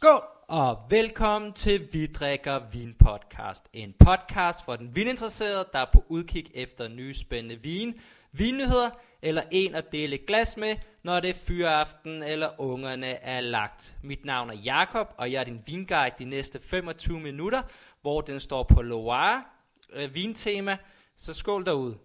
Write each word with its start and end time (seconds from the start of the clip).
Skål 0.00 0.22
og 0.48 0.78
velkommen 0.90 1.52
til 1.52 1.88
Vi 1.92 2.06
drikker 2.06 2.60
vin 2.72 2.94
podcast. 2.98 3.68
En 3.72 3.94
podcast 3.98 4.64
for 4.64 4.76
den 4.76 4.96
vininteresserede, 4.96 5.68
der 5.72 5.78
er 5.78 5.86
på 5.92 6.04
udkig 6.08 6.50
efter 6.54 6.88
nye 6.88 7.14
spændende 7.14 7.62
vin, 7.62 8.00
vinnyheder 8.32 8.90
eller 9.22 9.42
en 9.50 9.74
at 9.74 9.92
dele 9.92 10.14
et 10.14 10.26
glas 10.26 10.56
med, 10.56 10.76
når 11.02 11.20
det 11.20 11.30
er 11.30 11.34
fyraften 11.34 12.22
eller 12.22 12.60
ungerne 12.60 13.06
er 13.06 13.40
lagt. 13.40 13.96
Mit 14.02 14.24
navn 14.24 14.50
er 14.50 14.54
Jakob 14.54 15.14
og 15.16 15.32
jeg 15.32 15.40
er 15.40 15.44
din 15.44 15.62
vinguide 15.66 16.14
de 16.18 16.24
næste 16.24 16.60
25 16.60 17.20
minutter, 17.20 17.62
hvor 18.02 18.20
den 18.20 18.40
står 18.40 18.62
på 18.62 18.82
Loire 18.82 19.44
øh, 19.92 20.14
vintema. 20.14 20.76
Så 21.16 21.34
skål 21.34 21.66
derude. 21.66 21.98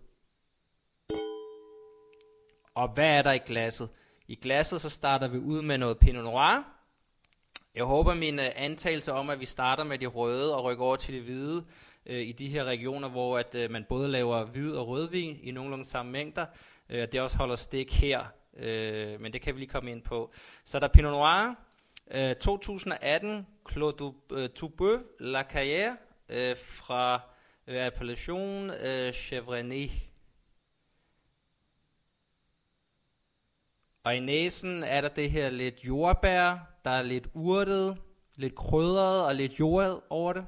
Og 2.75 2.93
hvad 2.93 3.09
er 3.09 3.21
der 3.21 3.31
i 3.31 3.41
glasset? 3.45 3.89
I 4.27 4.35
glasset 4.35 4.81
så 4.81 4.89
starter 4.89 5.27
vi 5.27 5.37
ud 5.37 5.61
med 5.61 5.77
noget 5.77 5.97
Pinot 5.99 6.23
Noir. 6.23 6.73
Jeg 7.75 7.83
håber 7.83 8.13
min 8.13 8.39
antagelser 8.39 8.61
antagelse 8.63 9.13
om, 9.13 9.29
at 9.29 9.39
vi 9.39 9.45
starter 9.45 9.83
med 9.83 9.97
de 9.97 10.05
røde 10.05 10.55
og 10.55 10.63
rykker 10.63 10.83
over 10.83 10.95
til 10.95 11.13
de 11.13 11.21
hvide 11.21 11.65
øh, 12.05 12.21
i 12.21 12.31
de 12.31 12.47
her 12.47 12.63
regioner, 12.63 13.09
hvor 13.09 13.37
at 13.37 13.55
øh, 13.55 13.71
man 13.71 13.85
både 13.89 14.07
laver 14.07 14.45
hvid 14.45 14.75
og 14.75 14.87
rødvin 14.87 15.39
i 15.43 15.51
nogenlunde 15.51 15.85
samme 15.85 16.11
mængder. 16.11 16.45
Uh, 16.89 16.95
det 16.95 17.21
også 17.21 17.37
holder 17.37 17.55
stik 17.55 17.93
her, 17.93 18.25
øh, 18.57 19.21
men 19.21 19.33
det 19.33 19.41
kan 19.41 19.55
vi 19.55 19.59
lige 19.59 19.69
komme 19.69 19.91
ind 19.91 20.01
på. 20.01 20.33
Så 20.65 20.79
der 20.79 20.87
er 20.87 20.91
Pinot 20.91 21.11
Noir, 21.11 21.55
øh, 22.11 22.35
2018, 22.35 23.47
Clos 23.71 23.93
du, 23.93 24.15
øh, 24.31 24.49
Toubeuf, 24.49 25.01
La 25.19 25.41
Carrière, 25.41 25.97
øh, 26.29 26.57
fra 26.57 27.21
øh, 27.67 27.85
appellation 27.85 28.69
øh, 28.69 29.13
Chevrolet. 29.13 29.91
Og 34.03 34.15
i 34.15 34.19
næsen 34.19 34.83
er 34.83 35.01
der 35.01 35.09
det 35.09 35.31
her 35.31 35.49
lidt 35.49 35.83
jordbær, 35.83 36.72
der 36.85 36.91
er 36.91 37.01
lidt 37.01 37.27
urtet, 37.33 37.97
lidt 38.35 38.55
krydret 38.55 39.25
og 39.25 39.35
lidt 39.35 39.59
jordet 39.59 40.01
over 40.09 40.33
det. 40.33 40.45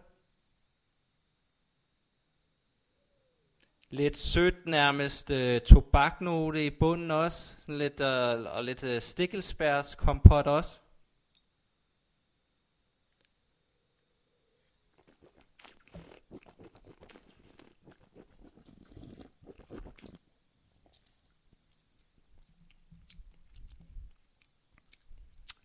Lidt 3.90 4.18
sødt 4.18 4.66
nærmest 4.66 5.32
øh, 5.32 5.62
tobaknote 5.62 6.66
i 6.66 6.70
bunden 6.70 7.12
også. 7.12 7.54
Sådan 7.60 7.78
lidt, 7.78 8.00
øh, 8.00 8.56
og 8.56 8.64
lidt 8.64 8.84
øh, 8.84 9.02
stikkelsbærs 9.02 9.96
kompot 9.96 10.48
også. 10.48 10.80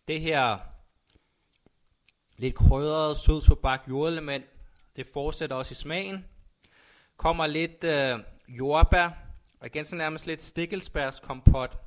Det 0.07 0.21
her 0.21 0.57
lidt 2.37 2.55
krydret, 2.55 3.17
sød 3.17 3.41
tobak 3.41 3.81
jordelement, 3.89 4.45
det 4.95 5.07
fortsætter 5.13 5.55
også 5.55 5.71
i 5.71 5.75
smagen. 5.75 6.25
Kommer 7.17 7.47
lidt 7.47 7.83
øh, 7.83 8.19
jordbær, 8.47 9.09
og 9.59 9.67
igen 9.67 9.85
så 9.85 9.95
nærmest 9.95 10.27
lidt 10.27 10.41
stikkelsbærskompot. 10.41 11.77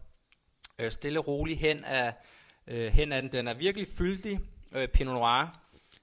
Øh, 0.79 0.91
stille 0.93 1.21
og 1.21 1.27
roligt 1.27 1.61
hen 1.61 1.84
af, 1.84 2.15
øh, 2.67 2.93
hen 2.93 3.12
af 3.12 3.23
den. 3.23 3.33
Den 3.33 3.48
er 3.48 3.55
virkelig 3.55 3.89
fyldig, 3.98 4.41
øh, 4.73 4.89
Pinot 4.89 5.15
Noir. 5.15 5.61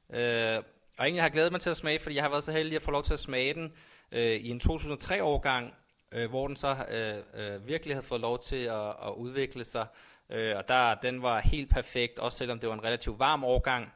Øh, 0.10 0.64
og 0.98 1.06
egentlig 1.06 1.22
har 1.22 1.28
jeg 1.28 1.32
glædet 1.32 1.52
mig 1.52 1.62
til 1.62 1.70
at 1.70 1.78
smage, 1.78 2.00
fordi 2.00 2.16
jeg 2.16 2.24
har 2.24 2.30
været 2.30 2.44
så 2.44 2.52
heldig 2.52 2.76
at 2.76 2.82
få 2.82 2.92
lov 2.92 3.04
til 3.04 3.14
at 3.14 3.20
smage 3.20 3.54
den 3.54 3.74
øh, 4.12 4.36
i 4.36 4.50
en 4.50 4.62
2003-årgang, 4.64 5.74
øh, 6.12 6.30
hvor 6.30 6.48
den 6.48 6.56
så 6.56 6.86
øh, 6.90 7.24
øh, 7.34 7.68
virkelig 7.68 7.96
havde 7.96 8.06
fået 8.06 8.22
lov 8.22 8.40
til 8.40 8.64
at, 8.64 8.88
at 8.90 9.14
udvikle 9.18 9.64
sig 9.64 9.88
Øh, 10.32 10.58
og 10.58 10.68
der, 10.68 10.96
den 10.96 11.22
var 11.22 11.40
helt 11.40 11.70
perfekt, 11.70 12.20
også 12.20 12.38
selvom 12.38 12.60
det 12.60 12.70
var 12.70 12.76
en 12.76 12.84
relativt 12.84 13.20
varm 13.20 13.44
årgang, 13.44 13.94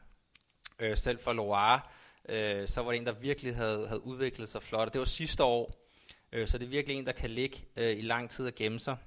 øh, 0.80 0.98
selv 0.98 1.20
for 1.20 1.34
Loire, 1.34 1.82
øh, 2.30 2.68
så 2.68 2.82
var 2.82 2.92
det 2.92 3.00
en, 3.00 3.06
der 3.06 3.12
virkelig 3.12 3.56
havde, 3.56 3.88
havde 3.88 4.06
udviklet 4.06 4.50
sig 4.50 4.64
flot. 4.64 4.88
Og 4.88 4.94
det 4.94 5.00
var 5.00 5.06
sidste 5.06 5.44
år, 5.44 5.76
øh, 6.32 6.48
så 6.48 6.58
det 6.58 6.66
er 6.66 6.70
virkelig 6.70 6.98
en, 6.98 7.06
der 7.06 7.12
kan 7.12 7.30
ligge 7.30 7.58
øh, 7.76 7.98
i 7.98 8.02
lang 8.02 8.30
tid 8.30 8.48
og 8.48 8.56
gemme 8.56 8.80
sig. 8.80 8.98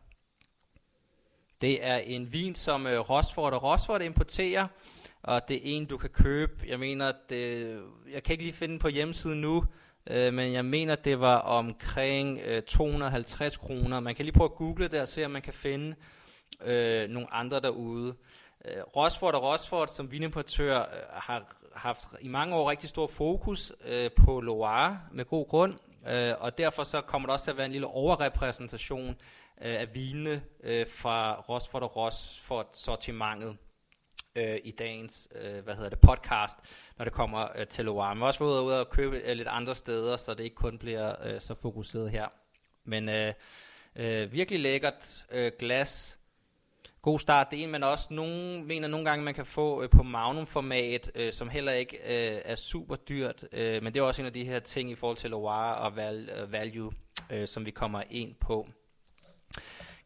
Det 1.60 1.84
er 1.84 1.96
en 1.96 2.32
vin, 2.32 2.54
som 2.54 2.86
øh, 2.86 2.98
Rosford 3.00 3.52
og 3.52 3.62
Rosford 3.62 4.02
importerer, 4.02 4.66
og 5.22 5.48
det 5.48 5.56
er 5.56 5.60
en, 5.64 5.86
du 5.86 5.96
kan 5.96 6.10
købe. 6.10 6.52
Jeg 6.66 6.78
mener, 6.78 7.12
det, 7.28 7.36
øh, 7.36 7.82
jeg 8.12 8.22
kan 8.22 8.32
ikke 8.32 8.44
lige 8.44 8.54
finde 8.54 8.72
den 8.72 8.78
på 8.78 8.88
hjemmesiden 8.88 9.40
nu, 9.40 9.64
øh, 10.06 10.34
men 10.34 10.52
jeg 10.52 10.64
mener, 10.64 10.94
det 10.94 11.20
var 11.20 11.38
omkring 11.38 12.40
øh, 12.44 12.62
250 12.62 13.56
kroner. 13.56 14.00
Man 14.00 14.14
kan 14.14 14.24
lige 14.24 14.34
prøve 14.34 14.50
at 14.50 14.56
google 14.56 14.88
det 14.88 15.00
og 15.00 15.08
se, 15.08 15.24
om 15.24 15.30
man 15.30 15.42
kan 15.42 15.54
finde 15.54 15.96
øh, 16.64 17.08
nogle 17.08 17.34
andre 17.34 17.60
derude. 17.60 18.14
Øh, 18.64 18.82
Rosford 18.96 19.34
og 19.34 19.42
Rosford 19.42 19.88
som 19.88 20.12
vinimportør 20.12 20.80
øh, 20.80 20.86
har 21.12 21.56
haft 21.74 22.04
i 22.20 22.28
mange 22.28 22.54
år 22.54 22.70
rigtig 22.70 22.88
stor 22.88 23.06
fokus 23.06 23.72
øh, 23.84 24.10
på 24.16 24.40
Loire 24.40 25.00
med 25.12 25.24
god 25.24 25.48
grund, 25.48 25.74
øh, 26.08 26.34
og 26.38 26.58
derfor 26.58 26.84
så 26.84 27.00
kommer 27.00 27.26
der 27.26 27.32
også 27.32 27.44
til 27.44 27.50
at 27.50 27.56
være 27.56 27.66
en 27.66 27.72
lille 27.72 27.86
overrepræsentation 27.86 29.08
øh, 29.60 29.80
af 29.80 29.94
vinene 29.94 30.42
øh, 30.62 30.86
fra 30.88 31.34
Rosford 31.34 31.82
og 31.82 31.96
Rosford 31.96 32.68
sortimentet 32.72 33.56
øh, 34.34 34.58
i 34.64 34.70
dagens 34.70 35.28
øh, 35.34 35.64
hvad 35.64 35.74
hedder 35.74 35.90
det, 35.90 36.00
podcast, 36.00 36.58
når 36.98 37.04
det 37.04 37.12
kommer 37.12 37.48
øh, 37.56 37.66
til 37.66 37.84
Loire. 37.84 38.14
Men 38.14 38.22
også 38.22 38.44
været 38.44 38.62
ude 38.62 38.80
og 38.80 38.90
købe 38.90 39.16
øh, 39.16 39.36
lidt 39.36 39.48
andre 39.48 39.74
steder, 39.74 40.16
så 40.16 40.34
det 40.34 40.44
ikke 40.44 40.56
kun 40.56 40.78
bliver 40.78 41.14
øh, 41.26 41.40
så 41.40 41.54
fokuseret 41.54 42.10
her. 42.10 42.26
Men 42.84 43.08
øh, 43.08 43.32
øh, 43.96 44.32
virkelig 44.32 44.60
lækkert 44.60 45.26
øh, 45.30 45.52
glas, 45.58 46.17
god 47.08 47.18
start. 47.18 47.50
Det 47.50 47.58
er 47.58 47.64
en, 47.64 47.70
man 47.70 47.82
også 47.82 48.06
nogen, 48.10 48.66
mener 48.66 48.88
nogle 48.88 49.04
gange, 49.10 49.24
man 49.24 49.34
kan 49.34 49.46
få 49.46 49.82
øh, 49.82 49.90
på 49.90 50.02
Magnum-format, 50.02 51.10
øh, 51.14 51.32
som 51.32 51.48
heller 51.48 51.72
ikke 51.72 51.96
øh, 51.96 52.40
er 52.44 52.54
super 52.54 52.96
dyrt. 52.96 53.44
Øh, 53.52 53.82
men 53.82 53.94
det 53.94 54.00
er 54.00 54.04
også 54.04 54.22
en 54.22 54.26
af 54.26 54.32
de 54.32 54.44
her 54.44 54.58
ting 54.58 54.90
i 54.90 54.94
forhold 54.94 55.16
til 55.16 55.30
Loire 55.30 55.74
og 55.74 55.96
val, 55.96 56.30
øh, 56.36 56.52
value, 56.52 56.92
øh, 57.30 57.48
som 57.48 57.66
vi 57.66 57.70
kommer 57.70 58.02
ind 58.10 58.34
på. 58.34 58.68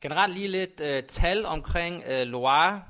Generelt 0.01 0.35
lige 0.35 0.49
lidt 0.49 0.81
øh, 0.81 1.03
tal 1.03 1.47
omkring 1.47 2.03
øh, 2.07 2.27
Loire, 2.27 2.83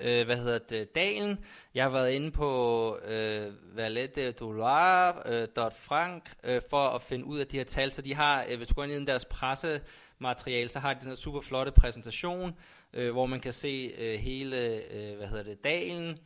øh, 0.00 0.26
hvad 0.26 0.36
hedder 0.36 0.58
det, 0.58 0.94
dalen. 0.94 1.38
Jeg 1.74 1.84
har 1.84 1.90
været 1.90 2.10
inde 2.10 2.30
på 2.30 2.98
øh, 2.98 3.52
Valette 3.76 4.32
du 4.32 4.52
Loire, 4.52 5.14
øh, 5.26 5.48
.frank, 5.72 6.32
øh, 6.44 6.62
for 6.70 6.88
at 6.88 7.02
finde 7.02 7.24
ud 7.24 7.38
af 7.38 7.46
de 7.46 7.56
her 7.56 7.64
tal. 7.64 7.90
Så 7.90 8.02
de 8.02 8.14
har, 8.14 8.44
øh, 8.48 8.56
hvis 8.56 8.68
du 8.68 8.74
går 8.74 8.84
ind 8.84 8.92
i 8.92 9.04
deres 9.04 9.24
pressemateriale, 9.24 10.68
så 10.68 10.78
har 10.78 10.94
de 10.94 11.00
den 11.00 11.08
her 11.08 11.14
super 11.14 11.40
flotte 11.40 11.72
præsentation, 11.72 12.54
øh, 12.92 13.12
hvor 13.12 13.26
man 13.26 13.40
kan 13.40 13.52
se 13.52 13.94
øh, 13.98 14.18
hele 14.18 14.56
øh, 14.92 15.16
hvad 15.16 15.28
hedder 15.28 15.42
det, 15.42 15.64
dalen 15.64 16.18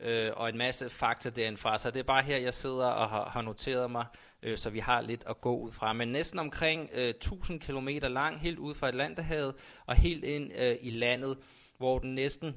øh, 0.00 0.30
og 0.36 0.48
en 0.48 0.58
masse 0.58 0.90
fakta 0.90 1.30
derindfra. 1.30 1.78
Så 1.78 1.90
det 1.90 2.00
er 2.00 2.04
bare 2.04 2.22
her, 2.22 2.36
jeg 2.36 2.54
sidder 2.54 2.86
og 2.86 3.08
har, 3.08 3.30
har 3.30 3.42
noteret 3.42 3.90
mig, 3.90 4.06
øh, 4.42 4.58
så 4.58 4.70
vi 4.70 4.78
har 4.78 5.00
lidt 5.00 5.24
at 5.26 5.40
gå 5.40 5.56
ud 5.56 5.72
fra. 5.72 5.92
Men 5.92 6.08
næsten 6.08 6.38
omkring 6.38 6.90
øh, 6.92 7.08
1000 7.08 7.60
km 7.60 7.88
lang, 8.02 8.40
helt 8.40 8.58
ud 8.58 8.74
fra 8.74 8.88
Atlanterhavet 8.88 9.54
og 9.86 9.96
helt 9.96 10.24
ind 10.24 10.52
øh, 10.58 10.76
i 10.80 10.90
landet, 10.90 11.38
hvor 11.78 11.98
den 11.98 12.14
næsten 12.14 12.54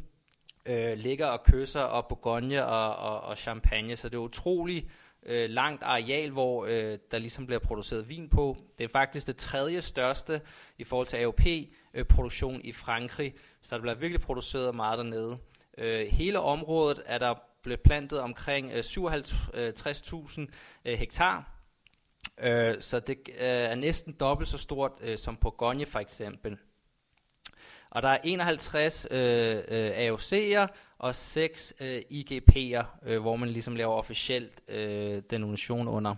øh, 0.66 0.98
ligger 0.98 1.26
og 1.26 1.44
kysser 1.44 1.82
og 1.82 2.08
Bourgogne 2.08 2.66
og, 2.66 2.96
og, 2.96 3.22
og 3.22 3.38
Champagne. 3.38 3.96
Så 3.96 4.10
det 4.10 4.16
er 4.16 4.22
utroligt 4.22 4.86
øh, 5.26 5.50
langt 5.50 5.84
areal, 5.84 6.32
hvor 6.32 6.66
øh, 6.66 6.98
der 7.12 7.18
ligesom 7.18 7.46
bliver 7.46 7.60
produceret 7.60 8.10
vin 8.10 8.30
på. 8.30 8.58
Det 8.78 8.84
er 8.84 8.90
faktisk 8.92 9.28
det 9.28 9.38
tredje 9.38 9.82
største 9.82 10.42
i 10.78 10.84
forhold 10.84 11.08
til 11.08 11.18
AOP 11.18 11.46
øh, 11.96 12.06
produktion 12.06 12.62
i 12.64 12.72
Frankrig, 12.72 13.34
så 13.62 13.76
der 13.76 13.82
bliver 13.82 13.96
virkelig 13.96 14.22
produceret 14.22 14.76
meget 14.76 14.98
dernede. 14.98 15.38
Øh, 15.78 16.08
hele 16.08 16.40
området 16.40 17.04
er 17.06 17.18
der 17.18 17.36
blevet 17.64 17.82
plantet 17.82 18.20
omkring 18.20 18.72
øh, 18.72 18.80
57.000 18.80 20.42
øh, 20.42 20.48
øh, 20.86 20.98
hektar, 20.98 21.52
øh, 22.40 22.76
så 22.80 23.00
det 23.00 23.18
øh, 23.28 23.36
er 23.40 23.76
næsten 23.76 24.14
dobbelt 24.20 24.50
så 24.50 24.58
stort 24.58 24.92
øh, 25.02 25.18
som 25.18 25.36
Bourgogne 25.38 25.86
for 25.86 26.00
eksempel. 26.00 26.58
Og 27.90 28.02
der 28.02 28.10
er 28.10 28.18
51 28.24 29.08
øh, 29.12 29.58
øh, 29.68 29.92
AOC'er 29.92 30.68
og 30.98 31.16
6 31.16 31.74
øh, 31.80 32.02
IGP'er, 32.12 32.86
øh, 33.06 33.22
hvor 33.22 33.36
man 33.36 33.50
ligesom 33.50 33.76
laver 33.76 33.94
officielt 33.94 34.62
øh, 34.68 35.22
denomination 35.30 35.88
under. 35.88 36.16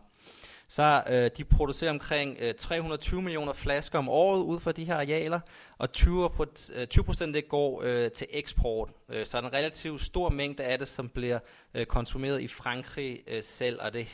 Så 0.69 1.03
øh, 1.09 1.31
de 1.37 1.43
producerer 1.43 1.91
omkring 1.91 2.37
øh, 2.39 2.55
320 2.55 3.21
millioner 3.21 3.53
flasker 3.53 3.99
om 3.99 4.09
året 4.09 4.41
ud 4.41 4.59
fra 4.59 4.71
de 4.71 4.85
her 4.85 4.95
arealer, 4.95 5.39
og 5.77 5.91
20 5.91 6.29
øh, 6.73 7.05
procent 7.05 7.33
det 7.33 7.49
går 7.49 7.81
øh, 7.83 8.11
til 8.11 8.27
eksport. 8.29 8.89
Øh, 9.09 9.25
så 9.25 9.37
er 9.37 9.41
der 9.41 9.49
en 9.49 9.53
relativt 9.53 10.01
stor 10.01 10.29
mængde 10.29 10.63
af 10.63 10.79
det, 10.79 10.87
som 10.87 11.09
bliver 11.09 11.39
øh, 11.73 11.85
konsumeret 11.85 12.41
i 12.41 12.47
Frankrig 12.47 13.23
øh, 13.27 13.43
selv, 13.43 13.79
og 13.81 13.93
det 13.93 14.05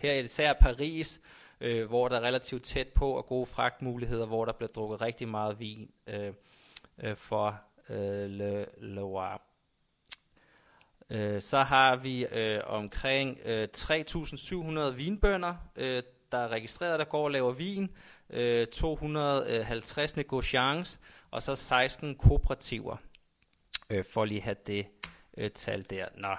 her 0.00 0.12
er 0.12 0.18
især 0.18 0.52
Paris, 0.52 1.20
øh, 1.60 1.88
hvor 1.88 2.08
der 2.08 2.16
er 2.16 2.20
relativt 2.20 2.62
tæt 2.62 2.88
på 2.88 3.10
og 3.10 3.26
gode 3.26 3.46
fragtmuligheder, 3.46 4.26
hvor 4.26 4.44
der 4.44 4.52
bliver 4.52 4.68
drukket 4.68 5.00
rigtig 5.00 5.28
meget 5.28 5.60
vin 5.60 5.90
øh, 6.06 6.32
øh, 7.02 7.16
for 7.16 7.60
øh, 7.90 8.30
Le 8.30 8.66
Loire. 8.78 9.38
Øh, 11.10 11.40
så 11.40 11.58
har 11.58 11.96
vi 11.96 12.26
øh, 12.26 12.60
omkring 12.66 13.38
øh, 13.44 13.68
3.700 13.76 14.80
vinbønder, 14.90 15.54
øh, 15.76 16.02
der 16.32 16.38
er 16.38 16.48
registreret, 16.48 16.98
der 16.98 17.04
går 17.04 17.24
og 17.24 17.30
laver 17.30 17.52
vin, 17.52 17.90
øh, 18.30 18.66
250 18.66 20.16
negociants, 20.16 21.00
og 21.30 21.42
så 21.42 21.54
16 21.54 22.14
kooperativer, 22.14 22.96
øh, 23.90 24.04
for 24.12 24.24
lige 24.24 24.38
at 24.38 24.44
have 24.44 24.56
det 24.66 24.86
øh, 25.38 25.50
tal 25.50 25.86
der. 25.90 26.06
Nå. 26.16 26.34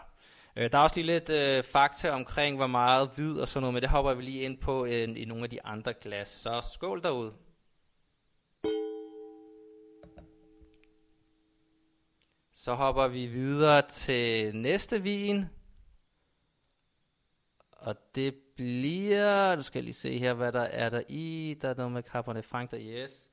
Øh, 0.56 0.72
der 0.72 0.78
er 0.78 0.82
også 0.82 0.96
lige 0.96 1.06
lidt 1.06 1.30
øh, 1.30 1.64
fakta 1.64 2.10
omkring, 2.10 2.58
hvor 2.58 2.68
meget 2.68 3.10
hvid 3.16 3.40
og 3.40 3.48
sådan 3.48 3.62
noget, 3.62 3.74
men 3.74 3.82
det 3.82 3.90
hopper 3.90 4.14
vi 4.14 4.24
lige 4.24 4.42
ind 4.42 4.58
på 4.58 4.86
øh, 4.86 5.10
i 5.16 5.26
nogle 5.26 5.44
af 5.44 5.50
de 5.50 5.66
andre 5.66 5.94
glas. 5.94 6.28
Så 6.28 6.70
skål 6.74 7.04
derude. 7.04 7.34
Så 12.68 12.74
hopper 12.74 13.08
vi 13.08 13.26
videre 13.26 13.88
til 13.90 14.56
næste 14.56 15.04
vin. 15.04 15.46
Og 17.72 17.96
det 18.16 18.36
bliver, 18.56 19.56
Nu 19.56 19.62
skal 19.62 19.84
lige 19.84 19.94
se 19.94 20.18
her, 20.18 20.34
hvad 20.34 20.52
der 20.52 20.62
er 20.62 20.90
der 20.90 21.02
i. 21.10 21.58
Der 21.62 21.70
er 21.70 21.74
noget 21.74 21.92
med 21.92 22.04
Cabernet 22.04 22.46
Franc, 22.46 22.72
der 22.72 22.80
yes. 22.82 23.30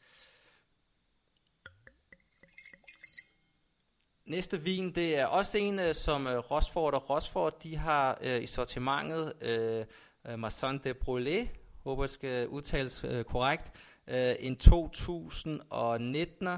Næste 4.25 4.61
vin, 4.61 4.95
det 4.95 5.19
er 5.19 5.27
også 5.27 5.59
en, 5.59 5.79
øh, 5.79 5.95
som 5.95 6.27
øh, 6.27 6.39
Rosford 6.39 6.95
og 6.95 7.11
Rosford, 7.11 7.61
de 7.63 7.77
har 7.77 8.19
øh, 8.21 8.43
i 8.43 8.47
sortimentet 8.47 9.33
øh, 9.41 9.85
øh 10.27 10.39
Masson 10.39 10.79
de 10.79 10.91
Brûlé, 10.91 11.49
håber 11.85 12.03
jeg 12.03 12.11
skal 12.11 12.49
udtales 12.49 13.05
øh, 13.05 13.25
korrekt, 13.25 13.73
øh, 14.07 14.35
en 14.39 14.57
2019. 14.57 16.49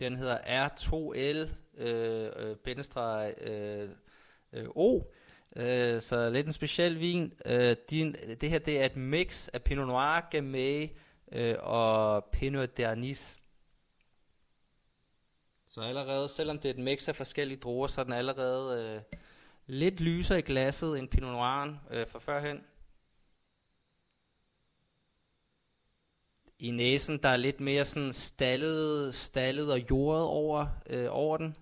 Den 0.00 0.16
hedder 0.16 0.68
R2L 0.68 1.48
uh, 1.72 1.86
øh 1.86 2.56
øh, 2.66 3.32
øh, 3.40 3.88
øh, 4.52 4.68
O. 4.74 5.02
Øh, 5.56 6.02
så 6.02 6.30
lidt 6.30 6.46
en 6.46 6.52
speciel 6.52 7.00
vin. 7.00 7.32
Øh, 7.46 7.76
din, 7.90 8.16
det 8.40 8.50
her 8.50 8.58
det 8.58 8.80
er 8.80 8.86
et 8.86 8.96
mix 8.96 9.48
af 9.48 9.62
Pinot 9.62 9.86
Noir, 9.86 10.28
Gamay 10.30 10.88
øh, 11.32 11.56
og 11.60 12.24
Pinot 12.24 12.80
d'Arnis. 12.80 13.38
Så 15.68 15.80
allerede, 15.80 16.28
selvom 16.28 16.58
det 16.58 16.68
er 16.68 16.74
et 16.74 16.84
mix 16.84 17.08
af 17.08 17.16
forskellige 17.16 17.58
druer, 17.58 17.86
så 17.86 18.00
er 18.00 18.04
den 18.04 18.12
allerede 18.12 18.94
øh, 18.94 19.18
lidt 19.66 20.00
lysere 20.00 20.38
i 20.38 20.42
glasset 20.42 20.98
end 20.98 21.08
Pinot 21.08 21.32
Noiren 21.32 21.80
øh, 21.90 22.06
fra 22.06 22.18
førhen. 22.18 22.60
I 26.58 26.70
næsen, 26.70 27.18
der 27.22 27.28
er 27.28 27.36
lidt 27.36 27.60
mere 27.60 27.84
sådan 27.84 28.12
stallet, 28.12 29.14
stallet 29.14 29.72
og 29.72 29.90
jordet 29.90 30.22
over, 30.24 30.66
øh, 30.90 31.06
over 31.10 31.36
den. 31.36 31.56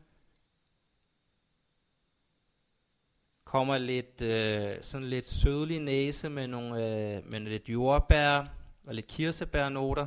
Kommer 3.44 3.78
lidt, 3.78 4.22
øh, 4.22 4.82
sådan 4.82 5.06
lidt 5.06 5.26
sødlig 5.26 5.80
næse 5.80 6.28
med, 6.28 6.46
nogle, 6.46 6.74
øh, 6.76 7.26
med 7.26 7.40
lidt 7.40 7.68
jordbær 7.68 8.44
og 8.86 8.94
lidt 8.94 9.06
kirsebærnoter. 9.06 10.06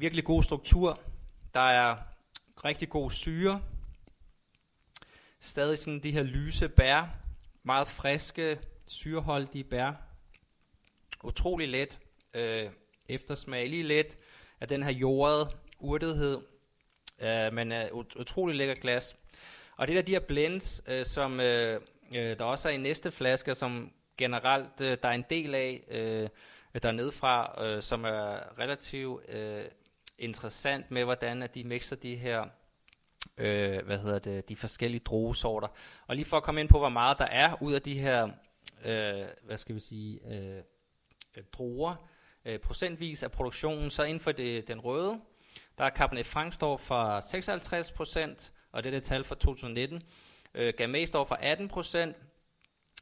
Virkelig 0.00 0.24
god 0.24 0.42
struktur. 0.42 1.00
Der 1.54 1.60
er 1.60 1.96
rigtig 2.64 2.88
god 2.88 3.10
syre. 3.10 3.62
Stadig 5.40 5.78
sådan 5.78 6.02
de 6.02 6.10
her 6.10 6.22
lyse 6.22 6.68
bær. 6.68 7.04
Meget 7.62 7.88
friske, 7.88 8.58
syreholdige 8.86 9.64
bær. 9.64 9.92
Utrolig 11.24 11.68
let 11.68 11.98
øh, 12.34 12.70
eftersmag. 13.08 13.68
Lige 13.68 13.82
let 13.82 14.18
af 14.60 14.68
den 14.68 14.82
her 14.82 14.90
jordede 14.90 15.50
urtethed. 15.78 16.38
Øh, 17.20 17.52
men 17.52 17.72
er 17.72 17.88
ut- 17.90 18.16
utrolig 18.20 18.56
lækker 18.56 18.74
glas. 18.74 19.16
Og 19.76 19.88
det 19.88 19.96
der 19.96 20.02
de 20.02 20.12
her 20.12 20.20
blends, 20.20 20.82
øh, 20.86 21.06
som 21.06 21.40
øh, 21.40 21.80
øh, 22.14 22.38
der 22.38 22.44
også 22.44 22.68
er 22.68 22.72
i 22.72 22.76
næste 22.76 23.10
flaske, 23.10 23.54
som 23.54 23.92
generelt 24.16 24.80
øh, 24.80 24.98
der 25.02 25.08
er 25.08 25.12
en 25.12 25.24
del 25.30 25.54
af 25.54 25.84
øh, 25.90 26.28
dernede 26.82 27.12
fra, 27.12 27.64
øh, 27.64 27.82
som 27.82 28.04
er 28.04 28.58
relativt 28.58 29.30
øh, 29.30 29.64
interessant 30.20 30.90
med, 30.90 31.04
hvordan 31.04 31.42
at 31.42 31.54
de 31.54 31.64
mixer 31.64 31.96
de 31.96 32.16
her 32.16 32.44
øh, 33.38 33.84
hvad 33.86 33.98
hedder 33.98 34.18
det, 34.18 34.48
de 34.48 34.56
forskellige 34.56 35.00
druesorter. 35.00 35.68
Og 36.06 36.16
lige 36.16 36.24
for 36.24 36.36
at 36.36 36.42
komme 36.42 36.60
ind 36.60 36.68
på, 36.68 36.78
hvor 36.78 36.88
meget 36.88 37.18
der 37.18 37.24
er 37.24 37.62
ud 37.62 37.72
af 37.72 37.82
de 37.82 37.98
her, 37.98 38.28
øh, 38.84 39.26
hvad 39.42 39.56
skal 39.56 39.74
vi 39.74 39.80
sige, 39.80 40.20
øh, 40.34 40.62
druer, 41.52 41.94
øh, 42.44 42.58
procentvis 42.58 43.22
af 43.22 43.30
produktionen, 43.30 43.90
så 43.90 44.02
inden 44.02 44.20
for 44.20 44.32
det, 44.32 44.68
den 44.68 44.80
røde, 44.80 45.20
der 45.78 45.84
er 45.84 45.90
Cabernet 45.90 46.26
Franc 46.26 46.54
står 46.54 46.76
for 46.76 47.20
56 47.20 47.92
procent, 47.92 48.52
og 48.72 48.84
det 48.84 48.94
er 48.94 48.96
det 48.96 49.02
tal 49.02 49.24
for 49.24 49.34
2019. 49.34 50.02
Øh, 50.54 50.74
Gamay 50.76 51.04
står 51.04 51.24
for 51.24 51.34
18 51.34 51.68
procent, 51.68 52.16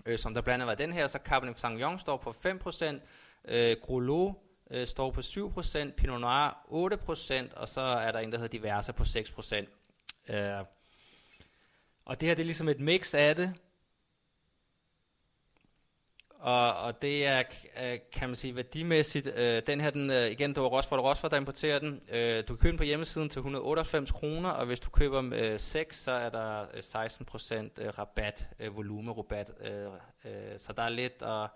øh, 0.06 0.18
som 0.18 0.34
der 0.34 0.40
blandt 0.40 0.62
andet 0.62 0.66
var 0.66 0.74
den 0.74 0.92
her, 0.92 1.06
så 1.06 1.18
Cabernet 1.24 1.60
Sauvignon 1.60 1.98
står 1.98 2.16
på 2.16 2.32
5 2.32 2.58
procent, 2.58 3.02
øh, 3.44 3.76
Grolot 3.82 4.34
øh, 4.70 4.86
står 4.86 5.10
på 5.10 5.20
7%, 5.20 5.90
Pinot 5.90 6.20
Noir 6.20 6.50
8%, 7.50 7.60
og 7.60 7.68
så 7.68 7.80
er 7.80 8.12
der 8.12 8.18
en, 8.18 8.32
der 8.32 8.38
hedder 8.38 8.58
diverse 8.58 8.92
på 8.92 9.02
6%. 9.02 10.34
Øh, 10.34 10.64
og 12.04 12.20
det 12.20 12.28
her 12.28 12.34
det 12.34 12.42
er 12.42 12.46
ligesom 12.46 12.68
et 12.68 12.80
mix 12.80 13.14
af 13.14 13.36
det. 13.36 13.54
Og, 16.38 16.74
og 16.76 17.02
det 17.02 17.26
er, 17.26 17.42
øh, 17.82 17.98
kan 18.12 18.28
man 18.28 18.36
sige, 18.36 18.56
værdimæssigt. 18.56 19.26
Øh, 19.26 19.62
den 19.66 19.80
her, 19.80 19.90
den, 19.90 20.10
øh, 20.10 20.30
igen, 20.30 20.54
det 20.54 20.62
var 20.62 20.68
Rosford 20.68 21.00
Rosford, 21.00 21.30
der 21.30 21.36
importerer 21.36 21.78
den. 21.78 22.02
Øh, 22.12 22.44
du 22.48 22.54
kan 22.54 22.56
købe 22.56 22.70
den 22.70 22.78
på 22.78 22.84
hjemmesiden 22.84 23.28
til 23.28 23.38
198 23.38 24.10
kroner, 24.10 24.50
og 24.50 24.66
hvis 24.66 24.80
du 24.80 24.90
køber 24.90 25.30
øh, 25.34 25.60
6, 25.60 25.98
så 25.98 26.12
er 26.12 26.28
der 26.28 26.60
øh, 26.74 26.78
16% 26.78 27.82
øh, 27.82 27.98
rabat, 27.98 28.48
øh, 28.60 28.76
volumerabat. 28.76 29.50
Øh, 29.60 29.86
øh, 30.24 30.58
så 30.58 30.72
der 30.72 30.82
er 30.82 30.88
lidt 30.88 31.22
at 31.22 31.48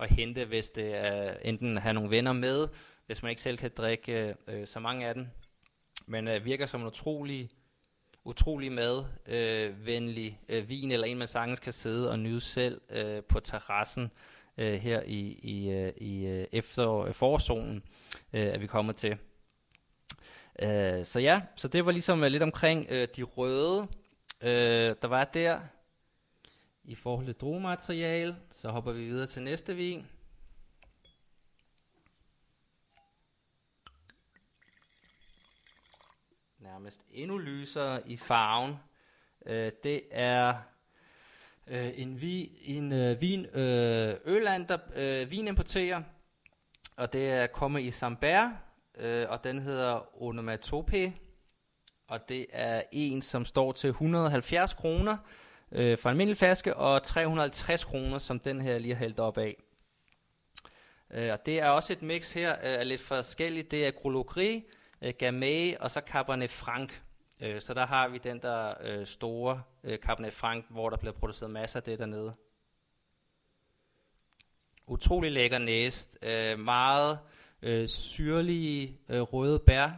at 0.00 0.10
hente, 0.10 0.44
hvis 0.44 0.70
det 0.70 0.94
er 0.94 1.36
enten 1.42 1.76
have 1.76 1.94
nogle 1.94 2.10
venner 2.10 2.32
med, 2.32 2.68
hvis 3.06 3.22
man 3.22 3.30
ikke 3.30 3.42
selv 3.42 3.58
kan 3.58 3.70
drikke 3.76 4.34
øh, 4.46 4.66
så 4.66 4.80
mange 4.80 5.06
af 5.06 5.14
dem. 5.14 5.26
Men 6.06 6.28
øh, 6.28 6.44
virker 6.44 6.66
som 6.66 6.80
en 6.80 6.86
utrolig, 6.86 7.50
utrolig 8.24 8.72
madvenlig 8.72 10.40
øh, 10.48 10.58
øh, 10.58 10.68
vin, 10.68 10.90
eller 10.90 11.06
en 11.06 11.18
man 11.18 11.28
sagtens 11.28 11.60
kan 11.60 11.72
sidde 11.72 12.10
og 12.10 12.18
nyde 12.18 12.40
selv 12.40 12.80
øh, 12.90 13.22
på 13.22 13.40
terrassen 13.40 14.10
øh, 14.58 14.74
her 14.74 15.02
i, 15.06 15.38
i, 15.42 15.70
øh, 15.70 15.92
i 15.96 16.26
øh, 16.26 16.46
efter 16.52 16.98
øh, 16.98 17.14
forzonen, 17.14 17.82
øh, 18.32 18.46
er 18.46 18.58
vi 18.58 18.66
kommet 18.66 18.96
til. 18.96 19.16
Øh, 20.62 21.04
så 21.04 21.20
ja, 21.20 21.42
så 21.56 21.68
det 21.68 21.86
var 21.86 21.92
ligesom 21.92 22.24
øh, 22.24 22.30
lidt 22.30 22.42
omkring 22.42 22.86
øh, 22.90 23.08
de 23.16 23.22
røde, 23.22 23.86
øh, 24.40 24.96
der 25.02 25.08
var 25.08 25.24
der 25.24 25.60
i 26.88 26.94
forhold 26.94 27.26
til 27.26 27.34
druemateriale. 27.34 28.36
Så 28.50 28.70
hopper 28.70 28.92
vi 28.92 29.04
videre 29.04 29.26
til 29.26 29.42
næste 29.42 29.74
vin. 29.74 30.06
Nærmest 36.58 37.02
endnu 37.10 37.38
lysere 37.38 38.08
i 38.08 38.16
farven. 38.16 38.76
Øh, 39.46 39.72
det 39.82 40.02
er 40.10 40.54
øh, 41.66 41.90
en, 41.94 42.20
vi, 42.20 42.58
en 42.60 42.92
øh, 42.92 43.20
vin, 43.20 43.46
øh, 43.46 44.16
Øland, 44.24 44.66
der 44.66 44.78
øh, 44.94 45.30
vin 45.30 45.48
importerer. 45.48 46.02
Og 46.96 47.12
det 47.12 47.30
er 47.30 47.46
kommet 47.46 47.82
i 47.82 47.90
Sambert, 47.90 48.50
øh, 48.98 49.26
og 49.28 49.44
den 49.44 49.58
hedder 49.58 50.22
Onomatope. 50.22 51.14
Og 52.06 52.28
det 52.28 52.46
er 52.50 52.82
en, 52.92 53.22
som 53.22 53.44
står 53.44 53.72
til 53.72 53.88
170 53.88 54.74
kroner 54.74 55.16
øh, 55.72 55.98
for 55.98 56.08
en 56.08 56.12
almindelig 56.12 56.36
flaske, 56.36 56.76
og 56.76 57.02
350 57.02 57.84
kroner, 57.84 58.18
som 58.18 58.40
den 58.40 58.60
her 58.60 58.78
lige 58.78 58.94
har 58.94 58.98
hældt 58.98 59.20
op 59.20 59.38
af. 59.38 59.56
Øh, 61.10 61.32
og 61.32 61.46
det 61.46 61.60
er 61.60 61.68
også 61.68 61.92
et 61.92 62.02
mix 62.02 62.32
her 62.32 62.52
øh, 62.52 62.58
af 62.62 62.88
lidt 62.88 63.00
forskelligt. 63.00 63.70
Det 63.70 63.86
er 63.86 63.90
Grolo 63.90 64.22
Gris, 64.22 64.62
øh, 65.02 65.14
Gamay 65.18 65.76
og 65.76 65.90
så 65.90 66.00
Cabernet 66.06 66.50
Franc. 66.50 66.92
Øh, 67.40 67.60
så 67.60 67.74
der 67.74 67.86
har 67.86 68.08
vi 68.08 68.18
den 68.18 68.42
der 68.42 68.74
øh, 68.80 69.06
store 69.06 69.62
øh, 69.84 69.98
Cabernet 69.98 70.32
Franc, 70.32 70.64
hvor 70.68 70.90
der 70.90 70.96
bliver 70.96 71.12
produceret 71.12 71.50
masser 71.50 71.76
af 71.76 71.82
det 71.82 71.98
dernede. 71.98 72.34
Utrolig 74.86 75.32
lækker 75.32 75.58
næst. 75.58 76.18
Øh, 76.22 76.58
meget 76.58 77.18
øh, 77.62 77.88
syrlige 77.88 79.00
øh, 79.08 79.20
røde 79.20 79.58
bær, 79.58 79.90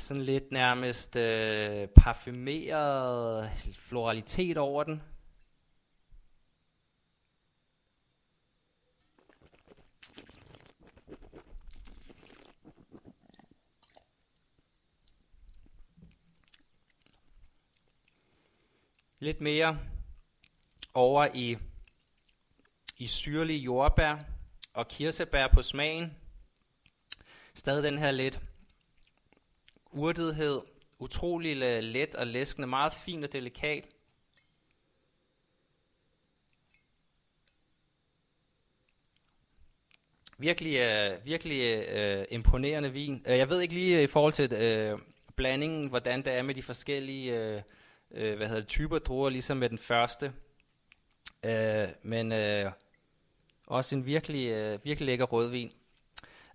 sådan 0.00 0.22
lidt 0.22 0.52
nærmest 0.52 1.16
øh, 1.16 1.88
parfumeret 1.88 3.50
floralitet 3.78 4.58
over 4.58 4.84
den. 4.84 5.02
Lidt 19.18 19.40
mere 19.40 19.78
over 20.94 21.28
i, 21.34 21.58
i 22.96 23.06
syrlige 23.06 23.58
jordbær 23.58 24.16
og 24.72 24.88
kirsebær 24.88 25.46
på 25.46 25.62
smagen. 25.62 26.16
Stadig 27.54 27.82
den 27.82 27.98
her 27.98 28.10
lidt 28.10 28.40
urtethed, 29.90 30.60
utrolig 30.98 31.62
øh, 31.62 31.82
let 31.82 32.14
og 32.14 32.26
læskende, 32.26 32.68
meget 32.68 32.92
fin 32.92 33.24
og 33.24 33.32
delikat. 33.32 33.88
Virkelig, 40.38 40.76
øh, 40.76 41.24
virkelig 41.24 41.88
øh, 41.88 42.24
imponerende 42.30 42.92
vin. 42.92 43.24
Øh, 43.26 43.38
jeg 43.38 43.48
ved 43.48 43.60
ikke 43.60 43.74
lige 43.74 43.96
øh, 43.96 44.02
i 44.02 44.06
forhold 44.06 44.32
til 44.32 44.52
øh, 44.52 44.98
blandingen, 45.36 45.88
hvordan 45.88 46.24
det 46.24 46.32
er 46.32 46.42
med 46.42 46.54
de 46.54 46.62
forskellige 46.62 47.38
øh, 47.38 47.62
øh, 48.10 48.36
hvad 48.36 48.46
hedder 48.46 48.60
det, 48.60 48.68
typer 48.68 48.98
druer, 48.98 49.30
ligesom 49.30 49.56
med 49.56 49.68
den 49.68 49.78
første. 49.78 50.32
Øh, 51.44 51.88
men 52.02 52.32
øh, 52.32 52.72
også 53.66 53.94
en 53.94 54.06
virkelig, 54.06 54.48
øh, 54.48 54.78
virkelig 54.84 55.06
lækker 55.06 55.24
rødvin. 55.24 55.72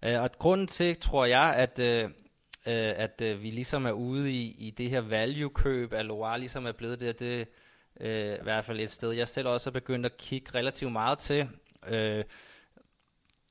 Øh, 0.03 0.21
og 0.21 0.31
grunden 0.31 0.67
til, 0.67 0.99
tror 0.99 1.25
jeg, 1.25 1.53
at, 1.55 1.79
øh, 1.79 2.09
øh, 2.67 2.93
at 2.95 3.21
øh, 3.21 3.41
vi 3.41 3.49
ligesom 3.49 3.85
er 3.85 3.91
ude 3.91 4.31
i, 4.31 4.55
i 4.59 4.69
det 4.69 4.89
her 4.89 5.01
value-køb, 5.01 5.93
at 5.93 6.05
Loire 6.05 6.39
ligesom 6.39 6.65
er 6.65 6.71
blevet 6.71 6.99
det, 6.99 7.19
det 7.19 7.47
øh, 7.99 8.33
i 8.33 8.43
hvert 8.43 8.65
fald 8.65 8.79
et 8.79 8.91
sted, 8.91 9.11
jeg 9.11 9.27
selv 9.27 9.47
også 9.47 9.69
er 9.69 9.73
begyndt 9.73 10.05
at 10.05 10.17
kigge 10.17 10.51
relativt 10.55 10.91
meget 10.91 11.19
til. 11.19 11.49
Øh, 11.87 12.23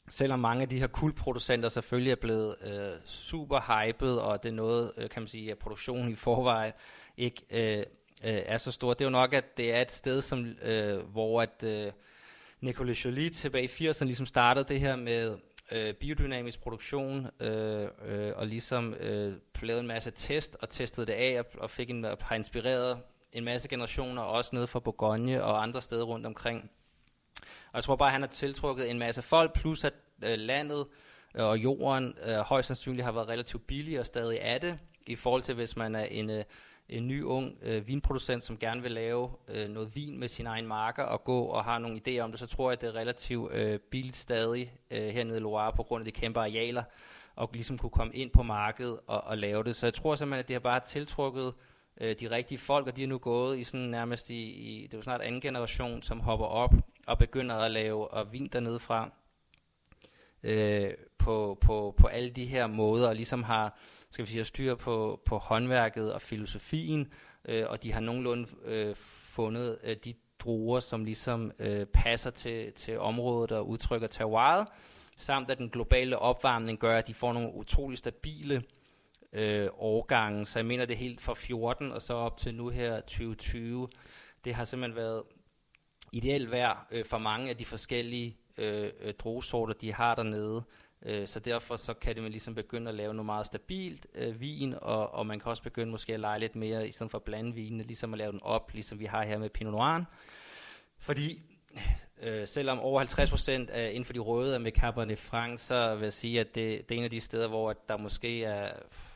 selvom 0.09 0.40
mange 0.40 0.62
af 0.62 0.68
de 0.68 0.78
her 0.78 0.87
kuldproducenter 0.87 1.68
selvfølgelig 1.68 2.11
er 2.11 2.16
blevet 2.16 2.54
øh, 2.62 2.92
super 3.04 3.61
hyped, 3.61 4.16
og 4.16 4.42
det 4.42 4.49
er 4.49 4.52
noget, 4.52 4.92
øh, 4.97 5.11
kan 5.11 5.23
man 5.23 5.28
sige, 5.28 5.50
at 5.50 5.59
produktionen 5.59 6.12
i 6.12 6.14
forvejen 6.14 6.73
ikke 7.16 7.42
øh, 7.50 7.78
øh, 8.25 8.42
er 8.47 8.56
så 8.56 8.73
stor. 8.73 8.94
Det 8.94 9.00
er 9.00 9.04
jo 9.04 9.11
nok, 9.11 9.33
at 9.33 9.56
det 9.56 9.75
er 9.75 9.80
et 9.80 9.92
sted, 9.92 10.23
som, 10.23 10.47
øh, 10.62 10.99
hvor 10.99 11.42
at 11.42 11.64
øh, 11.64 11.92
Nicolas 12.61 13.04
Jolie 13.04 13.30
tilbage 13.30 13.64
i 13.64 13.88
80'erne 13.88 14.04
ligesom 14.04 14.26
startede 14.26 14.68
det 14.68 14.80
her 14.80 14.97
med 14.97 15.37
øh, 15.73 15.94
biodynamisk 15.94 16.61
produktion, 16.61 17.26
øh, 17.40 17.88
øh, 18.06 18.33
og 18.37 18.47
ligesom 18.47 18.94
øh, 18.94 19.35
lavede 19.62 19.80
en 19.80 19.87
masse 19.87 20.11
test, 20.11 20.56
og 20.61 20.68
testede 20.68 21.06
det 21.06 21.12
af, 21.12 21.38
og, 21.38 21.47
og 21.59 21.71
fik 21.71 21.90
en, 21.90 22.04
har 22.21 22.35
inspireret 22.35 22.99
en 23.33 23.44
masse 23.44 23.68
generationer, 23.68 24.23
også 24.23 24.50
nede 24.52 24.66
fra 24.66 24.80
Bourgogne 24.80 25.44
og 25.44 25.62
andre 25.62 25.83
steder 25.83 26.04
rundt 26.04 26.26
omkring. 26.26 26.71
Og 27.42 27.75
jeg 27.75 27.85
tror 27.85 27.97
bare, 27.97 28.09
at 28.09 28.12
han 28.12 28.23
har 28.23 28.28
tiltrukket 28.28 28.90
en 28.90 28.99
masse 28.99 29.23
folk, 29.23 29.52
plus 29.52 29.85
at 29.85 29.94
øh, 30.25 30.38
landet 30.38 30.87
øh, 31.35 31.44
og 31.44 31.59
jorden 31.59 32.14
øh, 32.25 32.37
højst 32.37 32.66
sandsynligt 32.66 33.04
har 33.04 33.12
været 33.12 33.28
relativt 33.28 33.66
billig 33.66 34.00
og 34.00 34.06
stadig 34.06 34.38
er 34.40 34.59
det, 34.59 34.78
i 35.06 35.16
forhold 35.16 35.42
til 35.42 35.54
hvis 35.54 35.76
man 35.76 35.94
er 35.94 36.04
en, 36.04 36.30
øh, 36.30 36.44
en 36.88 37.09
ny 37.09 37.23
ung 37.23 37.59
øh, 37.62 37.87
vinproducent, 37.87 38.45
som 38.45 38.59
gerne 38.59 38.83
vil 38.83 38.91
lave 38.93 39.31
øh, 39.49 39.69
noget 39.69 39.95
vin 39.95 40.19
med 40.19 40.29
sin 40.29 40.47
egen 40.47 40.67
marker 40.67 41.03
og 41.03 41.25
gå 41.25 41.41
og 41.41 41.64
har 41.64 41.79
nogle 41.79 42.00
idéer 42.09 42.21
om 42.21 42.31
det, 42.31 42.41
så 42.41 42.47
tror 42.47 42.71
jeg, 42.71 42.73
at 42.73 42.81
det 42.81 42.88
er 42.88 42.95
relativt 42.95 43.53
øh, 43.53 43.79
billigt 43.79 44.17
stadig 44.17 44.73
øh, 44.91 45.09
hernede 45.09 45.37
i 45.37 45.41
Loire 45.41 45.73
på 45.73 45.83
grund 45.83 46.00
af 46.00 46.05
de 46.05 46.21
kæmpe 46.21 46.41
arealer, 46.41 46.83
og 47.37 47.50
ligesom 47.53 47.79
kunne 47.79 47.91
komme 47.91 48.14
ind 48.14 48.31
på 48.31 48.43
markedet 48.43 48.99
og, 49.07 49.25
og 49.25 49.38
lave 49.38 49.64
det. 49.64 49.76
Så 49.76 49.87
jeg 49.87 49.95
tror 49.95 50.17
simpelthen, 50.17 50.38
at 50.38 50.49
det 50.49 50.55
har 50.55 50.61
bare 50.61 50.81
tiltrukket 50.81 51.55
øh, 52.00 52.17
de 52.21 52.31
rigtige 52.31 52.59
folk, 52.59 52.87
og 52.87 52.97
de 52.97 53.03
er 53.03 53.07
nu 53.07 53.19
gået 53.19 53.59
i 53.59 53.64
sådan 53.64 53.87
nærmest 53.87 54.31
i, 54.31 54.43
i 54.43 54.83
det 54.83 54.95
er 54.95 54.99
jo 54.99 55.03
snart 55.03 55.21
anden 55.21 55.41
generation, 55.41 56.03
som 56.03 56.21
hopper 56.21 56.47
op 56.47 56.75
og 57.07 57.19
begynder 57.19 57.57
at 57.57 57.71
lave 57.71 58.09
og 58.09 58.33
vin 58.33 58.49
dernede 58.53 58.81
fra 58.81 59.11
øh, 60.43 60.91
på, 61.19 61.59
på, 61.61 61.95
på 61.97 62.07
alle 62.07 62.31
de 62.31 62.47
her 62.47 62.67
måder, 62.67 63.09
og 63.09 63.14
ligesom 63.14 63.43
har 63.43 63.79
skal 64.14 64.26
vi 64.26 64.30
sige, 64.30 64.44
styr 64.44 64.75
på, 64.75 65.21
på 65.25 65.38
håndværket 65.38 66.12
og 66.12 66.23
filosofien, 66.23 67.12
øh, 67.44 67.64
og 67.68 67.83
de 67.83 67.92
har 67.92 68.00
nogenlunde 68.00 68.49
øh, 68.64 68.94
fundet 68.97 69.78
øh, 69.85 69.97
de 70.04 70.14
druer, 70.38 70.80
som 70.80 71.04
ligesom 71.04 71.52
øh, 71.59 71.87
passer 71.87 72.30
til, 72.30 72.73
til 72.73 72.99
området 72.99 73.52
og 73.52 73.68
udtrykker 73.68 74.09
terroiret, 74.09 74.68
samt 75.18 75.50
at 75.50 75.59
den 75.59 75.71
globale 75.71 76.18
opvarmning 76.18 76.78
gør, 76.78 76.99
at 76.99 77.06
de 77.06 77.14
får 77.14 77.33
nogle 77.33 77.54
utrolig 77.54 77.99
stabile 77.99 78.62
øh, 79.33 79.68
årgange. 79.78 80.47
Så 80.47 80.59
jeg 80.59 80.66
mener, 80.66 80.85
det 80.85 80.94
er 80.94 80.99
helt 80.99 81.21
fra 81.21 81.35
14 81.35 81.92
og 81.92 82.02
så 82.02 82.14
op 82.14 82.37
til 82.37 82.54
nu 82.54 82.68
her 82.68 83.00
2020. 83.00 83.88
Det 84.44 84.54
har 84.54 84.64
simpelthen 84.64 84.97
været 84.97 85.23
ideelt 86.12 86.50
vejr 86.50 86.87
øh, 86.90 87.04
for 87.04 87.18
mange 87.18 87.50
af 87.50 87.56
de 87.56 87.64
forskellige 87.64 88.37
øh, 88.59 88.90
øh 89.00 89.14
druesorter, 89.14 89.75
de 89.75 89.92
har 89.92 90.14
dernede. 90.14 90.64
Øh, 91.04 91.26
så 91.26 91.40
derfor 91.40 91.76
så 91.76 91.94
kan 91.94 92.16
det 92.16 92.30
ligesom 92.30 92.54
begynde 92.54 92.88
at 92.88 92.94
lave 92.94 93.14
noget 93.14 93.26
meget 93.26 93.46
stabilt 93.46 94.06
øh, 94.14 94.40
vin, 94.40 94.75
og, 94.82 95.14
og 95.14 95.26
man 95.26 95.40
kan 95.40 95.50
også 95.50 95.62
begynde 95.62 95.90
måske 95.90 96.14
at 96.14 96.20
lege 96.20 96.38
lidt 96.40 96.56
mere, 96.56 96.88
i 96.88 96.92
stedet 96.92 97.11
for 97.11 97.18
at 97.18 97.25
blande 97.25 97.54
vinene, 97.54 97.82
ligesom 97.82 98.14
at 98.14 98.18
lave 98.18 98.32
den 98.32 98.42
op, 98.42 98.70
ligesom 98.75 98.99
vi 98.99 99.04
har 99.04 99.25
her 99.25 99.38
med 99.38 99.50
Pinot 99.50 99.73
Noir. 99.73 100.04
Fordi 100.99 101.42
øh, 102.23 102.49
selvom 102.49 102.78
over 102.78 103.04
50% 103.04 103.73
er 103.73 103.88
inden 103.88 104.04
for 104.04 104.12
de 104.12 104.18
røde 104.18 104.54
er 104.54 104.58
med 104.58 104.73
Cabernet 104.73 105.18
Franc, 105.18 105.61
så 105.61 105.94
vil 105.94 106.02
jeg 106.02 106.12
sige, 106.12 106.40
at 106.40 106.54
det, 106.54 106.88
det 106.88 106.94
er 106.94 106.99
en 106.99 107.04
af 107.04 107.11
de 107.11 107.20
steder, 107.20 107.49
hvor 107.49 107.70
at 107.70 107.88
der 107.88 107.96
måske 107.96 108.44
er, 108.44 108.73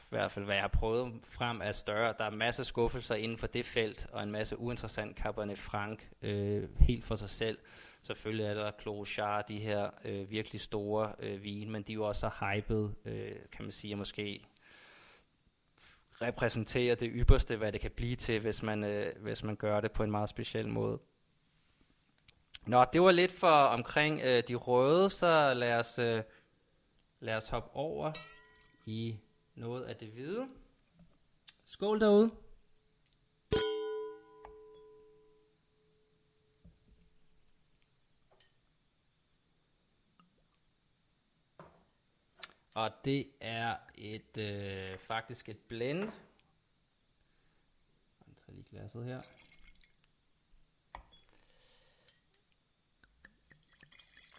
i 0.09 0.17
hvert 0.17 0.33
fald 0.33 0.45
hvad 0.45 0.55
jeg 0.55 0.63
har 0.63 0.69
prøvet 0.69 1.13
frem, 1.25 1.61
er 1.61 1.73
større. 1.73 2.15
Der 2.19 2.25
er 2.25 2.31
masser 2.31 2.63
af 2.63 2.67
skuffelser 2.67 3.15
inden 3.15 3.39
for 3.39 3.47
det 3.47 3.67
felt, 3.67 4.07
og 4.13 4.23
en 4.23 4.31
masse 4.31 4.59
uinteressant 4.59 5.17
Cabernet 5.17 5.59
Franc 5.59 6.01
øh, 6.23 6.69
helt 6.81 7.05
for 7.05 7.17
sig 7.17 7.31
selv. 7.31 7.59
Selvfølgelig 8.03 8.47
er 8.47 8.55
der 8.55 8.71
Clos 8.83 9.21
de 9.49 9.59
her 9.59 9.91
øh, 10.05 10.31
virkelig 10.31 10.61
store 10.61 11.13
øh, 11.19 11.43
vine, 11.43 11.71
men 11.71 11.83
de 11.83 11.93
er 11.93 11.95
jo 11.95 12.05
også 12.05 12.31
hyped, 12.41 12.89
øh, 13.05 13.37
kan 13.53 13.65
man 13.65 13.71
sige, 13.71 13.97
måske 13.97 14.45
repræsenterer 16.23 16.95
det 16.95 17.11
ypperste, 17.13 17.57
hvad 17.57 17.73
det 17.73 17.81
kan 17.81 17.91
blive 17.91 18.17
til, 18.17 18.41
hvis 18.41 18.63
man, 18.63 18.85
øh, 18.85 19.23
hvis 19.23 19.45
man 19.45 19.57
gør 19.57 19.81
det 19.81 19.93
på 19.93 20.03
en 20.03 20.11
meget 20.11 20.29
speciel 20.29 20.69
måde. 20.69 20.99
Nå, 22.67 22.85
det 22.93 23.03
var 23.03 23.11
lidt 23.11 23.33
for 23.33 23.49
omkring 23.49 24.21
øh, 24.25 24.43
de 24.49 24.55
røde, 24.55 25.11
så 25.11 25.55
lad 25.55 25.79
os, 25.79 25.99
øh, 25.99 26.23
lad 27.21 27.37
os 27.37 27.49
hoppe 27.49 27.71
over 27.77 28.13
i 28.87 29.19
noget 29.59 29.85
af 29.85 29.97
det 29.97 30.09
hvide. 30.09 30.49
Skål 31.65 32.01
derude. 32.01 32.31
Og 42.75 42.91
det 43.05 43.31
er 43.41 43.77
et 43.95 44.37
øh, 44.39 44.99
faktisk 44.99 45.49
et 45.49 45.59
blend. 45.59 46.01
Jeg 48.27 48.37
tager 48.37 48.53
lige 48.53 48.67
glasset 48.71 49.05
her. 49.05 49.23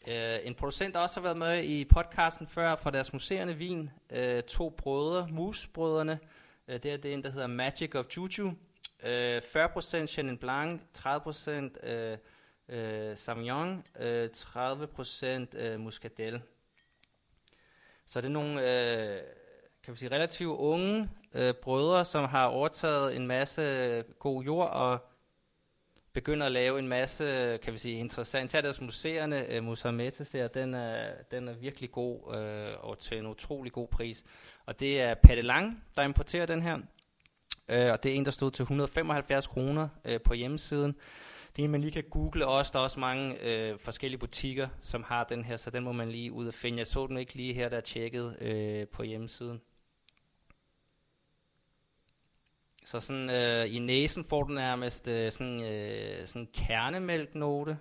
Uh, 0.09 0.47
en 0.47 0.55
producent, 0.55 0.93
der 0.93 0.99
også 0.99 1.19
har 1.19 1.23
været 1.23 1.37
med 1.37 1.63
i 1.63 1.85
podcasten 1.85 2.47
før 2.47 2.75
fra 2.75 2.91
deres 2.91 3.13
museerne 3.13 3.53
vin. 3.53 3.89
Uh, 4.17 4.39
to 4.47 4.69
brødre, 4.69 5.27
musbrødrene. 5.31 6.19
Uh, 6.67 6.73
det 6.73 6.85
er 6.85 6.97
det 6.97 7.13
en, 7.13 7.23
der 7.23 7.31
hedder 7.31 7.47
Magic 7.47 7.95
of 7.95 8.05
Juju. 8.17 8.47
Uh, 9.03 9.37
40% 9.37 10.05
Chenin 10.05 10.37
Blanc, 10.37 10.81
30% 10.97 11.49
uh, 11.49 12.17
uh, 12.77 13.15
Sauvignon, 13.15 13.83
uh, 13.99 14.25
30% 14.25 15.73
uh, 15.73 15.79
Muscadel. 15.79 16.41
Så 18.09 18.21
det 18.21 18.27
er 18.27 18.31
nogle 18.31 18.61
øh, 18.61 19.21
kan 19.83 19.93
vi 19.93 19.99
sige, 19.99 20.11
relativt 20.11 20.57
unge 20.57 21.09
øh, 21.33 21.53
brødre, 21.53 22.05
som 22.05 22.25
har 22.25 22.45
overtaget 22.45 23.15
en 23.15 23.27
masse 23.27 24.03
god 24.19 24.43
jord 24.43 24.69
og 24.69 25.08
begynder 26.13 26.45
at 26.45 26.51
lave 26.51 26.79
en 26.79 26.87
masse, 26.87 27.57
kan 27.63 27.73
vi 27.73 27.77
sige, 27.77 27.99
interessant. 27.99 28.51
Tag 28.51 28.63
deres 28.63 28.81
museerne, 28.81 29.47
øh, 29.47 29.63
Musametes 29.63 30.29
der, 30.29 30.47
den 30.47 30.73
er, 30.73 31.11
den 31.31 31.47
er 31.47 31.53
virkelig 31.53 31.91
god 31.91 32.35
øh, 32.35 32.73
og 32.79 32.99
til 32.99 33.17
en 33.17 33.27
utrolig 33.27 33.71
god 33.71 33.87
pris. 33.87 34.23
Og 34.65 34.79
det 34.79 35.01
er 35.01 35.13
Patte 35.13 35.41
Lang, 35.41 35.83
der 35.97 36.03
importerer 36.03 36.45
den 36.45 36.61
her. 36.61 36.77
Øh, 37.69 37.91
og 37.91 38.03
det 38.03 38.11
er 38.11 38.15
en, 38.15 38.25
der 38.25 38.31
stod 38.31 38.51
til 38.51 38.63
175 38.63 39.47
kroner 39.47 39.87
øh, 40.05 40.21
på 40.21 40.33
hjemmesiden. 40.33 40.95
Det 41.55 41.61
er 41.61 41.65
en, 41.65 41.71
man 41.71 41.81
lige 41.81 41.91
kan 41.91 42.03
google 42.09 42.47
også. 42.47 42.71
Der 42.73 42.79
er 42.79 42.83
også 42.83 42.99
mange 42.99 43.37
øh, 43.41 43.79
forskellige 43.79 44.19
butikker, 44.19 44.67
som 44.81 45.03
har 45.03 45.23
den 45.23 45.45
her, 45.45 45.57
så 45.57 45.69
den 45.69 45.83
må 45.83 45.91
man 45.91 46.09
lige 46.09 46.31
ud 46.31 46.47
og 46.47 46.53
finde. 46.53 46.77
Jeg 46.77 46.87
så 46.87 47.07
den 47.07 47.17
ikke 47.17 47.33
lige 47.33 47.53
her, 47.53 47.69
der 47.69 47.77
er 47.77 47.81
tjekket 47.81 48.37
øh, 48.41 48.87
på 48.87 49.03
hjemmesiden. 49.03 49.61
Så 52.89 52.99
sådan 52.99 53.29
øh, 53.29 53.75
i 53.75 53.79
næsen 53.79 54.25
får 54.25 54.43
du 54.43 54.53
nærmest 54.53 55.07
øh, 55.07 55.31
sådan, 55.31 55.63
øh, 55.63 56.27
sådan 56.27 56.47
kernemælknote. 56.53 57.77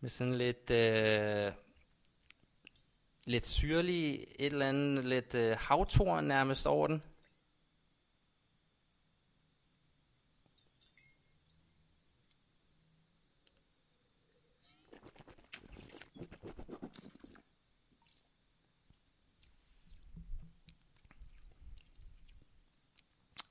Med 0.00 0.10
sådan 0.10 0.34
lidt, 0.34 0.70
øh, 0.70 1.52
lidt 3.24 3.46
syrlig, 3.46 4.14
et 4.38 4.46
eller 4.52 4.68
andet, 4.68 5.04
lidt 5.04 5.34
øh, 5.34 5.56
havtorn 5.60 6.24
nærmest 6.24 6.66
over 6.66 6.86
den. 6.86 7.02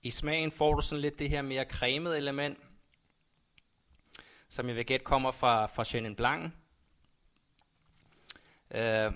I 0.09 0.11
smagen 0.11 0.51
får 0.51 0.73
du 0.73 0.81
sådan 0.81 1.01
lidt 1.01 1.19
det 1.19 1.29
her 1.29 1.41
mere 1.41 1.65
cremede 1.65 2.17
element, 2.17 2.59
som 4.47 4.67
jeg 4.67 4.75
vil 4.75 4.85
gætte 4.85 5.03
kommer 5.03 5.31
fra, 5.31 5.65
fra 5.65 5.83
Chenin 5.83 6.15
Blanc. 6.15 6.51
Øh, 8.71 9.11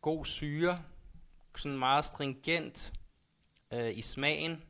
god 0.00 0.24
syre, 0.24 0.84
sådan 1.56 1.78
meget 1.78 2.04
stringent 2.04 2.92
øh, 3.72 3.98
i 3.98 4.02
smagen. 4.02 4.64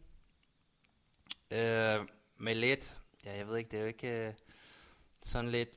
Øh, 1.51 2.07
med 2.37 2.55
lidt, 2.55 2.97
ja 3.25 3.37
jeg 3.37 3.49
ved 3.49 3.57
ikke, 3.59 3.71
det 3.71 3.77
er 3.77 3.81
jo 3.81 3.89
ikke 3.89 4.27
øh, 4.27 4.35
sådan 5.23 5.51
lidt, 5.51 5.71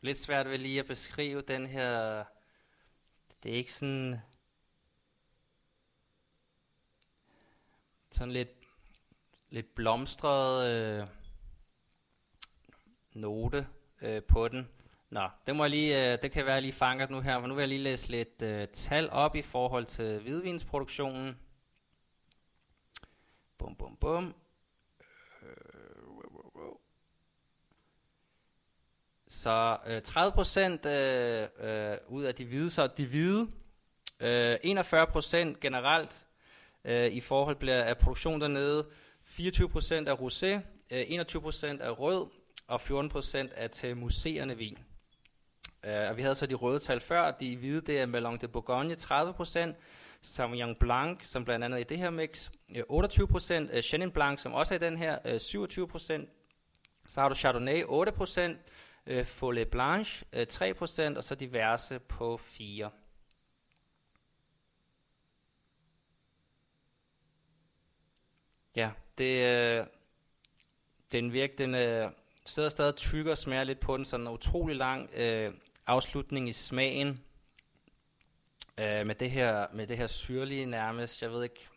lidt 0.00 0.18
svært 0.18 0.48
ved 0.48 0.58
lige 0.58 0.80
at 0.80 0.86
beskrive 0.86 1.42
den 1.42 1.66
her, 1.66 2.24
det 3.42 3.52
er 3.52 3.56
ikke 3.56 3.72
sådan, 3.72 4.20
sådan 8.10 8.32
lidt, 8.32 8.48
lidt 9.50 9.74
blomstret 9.74 10.70
øh, 10.70 11.06
note 13.12 13.66
øh, 14.02 14.22
på 14.22 14.48
den. 14.48 14.68
Nå, 15.10 15.28
det, 15.46 15.56
må 15.56 15.64
jeg 15.64 15.70
lige, 15.70 16.12
øh, 16.12 16.22
det 16.22 16.32
kan 16.32 16.46
være, 16.46 16.54
jeg 16.54 16.62
lige 16.62 16.72
fanger 16.72 17.08
nu 17.08 17.20
her, 17.20 17.40
for 17.40 17.46
nu 17.46 17.54
vil 17.54 17.62
jeg 17.62 17.68
lige 17.68 17.82
læse 17.82 18.08
lidt 18.08 18.42
øh, 18.42 18.68
tal 18.68 19.10
op 19.10 19.36
i 19.36 19.42
forhold 19.42 19.86
til 19.86 20.18
hvidvinsproduktionen. 20.18 21.38
Bum, 23.58 23.76
bum, 23.76 23.96
bum. 23.96 24.34
Så 29.28 29.78
øh, 29.86 30.02
30 30.02 30.32
procent 30.32 30.86
øh, 30.86 31.48
øh, 31.58 31.96
ud 32.08 32.22
af 32.22 32.34
de 32.34 32.44
hvide, 32.44 32.70
så 32.70 32.86
de 32.86 33.06
hvide, 33.06 33.48
øh, 34.20 34.58
41 34.62 35.06
procent 35.06 35.60
generelt 35.60 36.26
øh, 36.84 37.12
i 37.12 37.20
forhold 37.20 37.56
bliver 37.56 37.82
af 37.82 37.98
produktion 37.98 38.40
dernede, 38.40 38.86
24% 39.24 40.08
af 40.08 40.14
rosé, 40.14 40.46
øh, 40.90 41.06
21% 41.10 41.80
af 41.80 42.00
rød 42.00 42.26
og 42.66 42.80
14% 42.80 43.52
af 43.54 43.70
til 43.70 43.96
museerne 43.96 44.56
vin. 44.56 44.78
Øh, 45.84 46.08
og 46.10 46.16
vi 46.16 46.22
havde 46.22 46.34
så 46.34 46.46
de 46.46 46.54
røde 46.54 46.78
tal 46.78 47.00
før, 47.00 47.30
de 47.30 47.56
hvide, 47.56 47.80
det 47.80 48.00
er 48.00 48.06
Melon 48.06 48.38
de 48.38 48.48
Bourgogne 48.48 48.94
30%, 48.94 49.74
Sauvignon 50.22 50.76
Blanc, 50.80 51.24
som 51.24 51.44
blandt 51.44 51.64
andet 51.64 51.80
i 51.80 51.82
det 51.82 51.98
her 51.98 52.10
mix, 52.10 52.50
øh, 52.76 52.82
28%, 52.88 53.70
øh, 53.72 53.82
Chenin 53.82 54.10
Blanc, 54.10 54.40
som 54.40 54.52
også 54.52 54.74
er 54.74 54.78
i 54.78 54.80
den 54.80 54.96
her, 54.96 55.18
øh, 55.24 55.40
27%, 55.40 56.28
så 57.08 57.20
har 57.20 57.28
du 57.28 57.34
Chardonnay 57.34 57.84
8%, 57.84 58.58
øh, 59.06 59.24
Follet 59.24 59.68
Blanche 59.68 60.26
øh, 60.32 60.46
3%, 60.46 61.16
og 61.16 61.24
så 61.24 61.34
diverse 61.34 61.98
på 61.98 62.36
4%. 62.36 62.99
Ja, 68.76 68.90
det, 69.18 69.46
øh, 69.46 69.86
den 71.12 71.32
virker, 71.32 71.56
den 71.56 71.74
øh, 71.74 72.10
sidder 72.46 72.68
stadig 72.68 72.96
tykker 72.96 73.30
og 73.30 73.38
smager 73.38 73.64
lidt 73.64 73.80
på 73.80 73.96
den, 73.96 74.04
sådan 74.04 74.26
en 74.26 74.32
utrolig 74.32 74.76
lang 74.76 75.10
øh, 75.14 75.54
afslutning 75.86 76.48
i 76.48 76.52
smagen 76.52 77.24
øh, 78.78 79.06
med, 79.06 79.14
det 79.14 79.30
her, 79.30 79.66
med 79.72 79.86
det 79.86 79.96
her 79.96 80.06
syrlige 80.06 80.66
nærmest, 80.66 81.22
jeg 81.22 81.30
ved 81.30 81.42
ikke, 81.42 81.68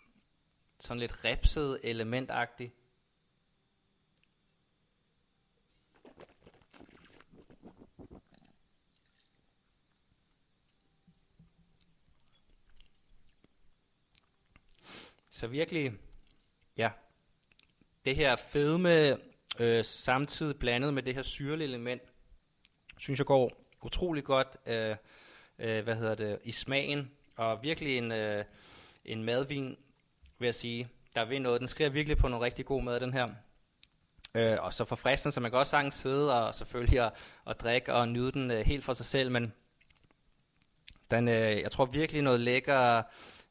sådan 0.80 1.00
lidt 1.00 1.26
repset 1.26 1.80
elementagtigt. 1.84 2.74
Så 15.32 15.48
virkelig, 15.48 15.94
ja, 16.78 16.90
det 18.06 18.16
her 18.16 18.36
fedme 18.36 19.18
øh, 19.60 19.86
samtidig 19.86 20.60
blandet 20.60 20.94
med 20.94 21.04
det 21.04 21.16
her 21.16 21.22
syrlige 21.22 21.68
element, 21.68 22.02
synes 22.98 23.20
jeg 23.20 23.26
går 23.26 23.52
utrolig 23.82 24.24
godt 24.24 24.48
øh, 24.66 24.96
øh, 25.60 25.84
hvad 25.84 25.96
hedder 25.96 26.16
det, 26.16 26.40
i 26.44 26.52
smagen, 26.52 27.12
og 27.36 27.64
virkelig 27.64 27.98
en, 27.98 28.12
øh, 28.12 28.46
en 29.06 29.24
madvin, 29.24 29.78
vil 30.40 30.48
jeg 30.48 30.56
sige, 30.56 30.90
der 31.16 31.26
vil 31.26 31.42
noget. 31.42 31.60
Den 31.60 31.68
skriver 31.68 31.90
virkelig 31.90 32.18
på 32.18 32.28
noget 32.28 32.44
rigtig 32.44 32.66
god 32.66 32.84
mad, 32.84 33.00
den 33.00 33.14
her. 33.14 33.30
Øh, 34.36 34.58
og 34.60 34.74
så 34.74 34.86
forfriskende, 34.86 35.32
så 35.32 35.40
man 35.40 35.52
kan 35.52 35.60
også 35.60 35.70
sagtens 35.70 35.96
sidde 35.96 36.46
og 36.46 36.56
selvfølgelig 36.56 37.00
at, 37.00 37.14
og 37.46 37.60
drikke 37.60 37.94
og 37.94 38.10
nyde 38.10 38.32
den 38.32 38.52
øh, 38.52 38.66
helt 38.66 38.84
for 38.84 38.94
sig 38.94 39.06
selv, 39.06 39.32
men 39.32 39.54
den, 41.12 41.28
øh, 41.28 41.62
jeg 41.62 41.72
tror 41.72 41.86
virkelig 41.86 42.22
noget 42.22 42.40
lækker, 42.40 43.04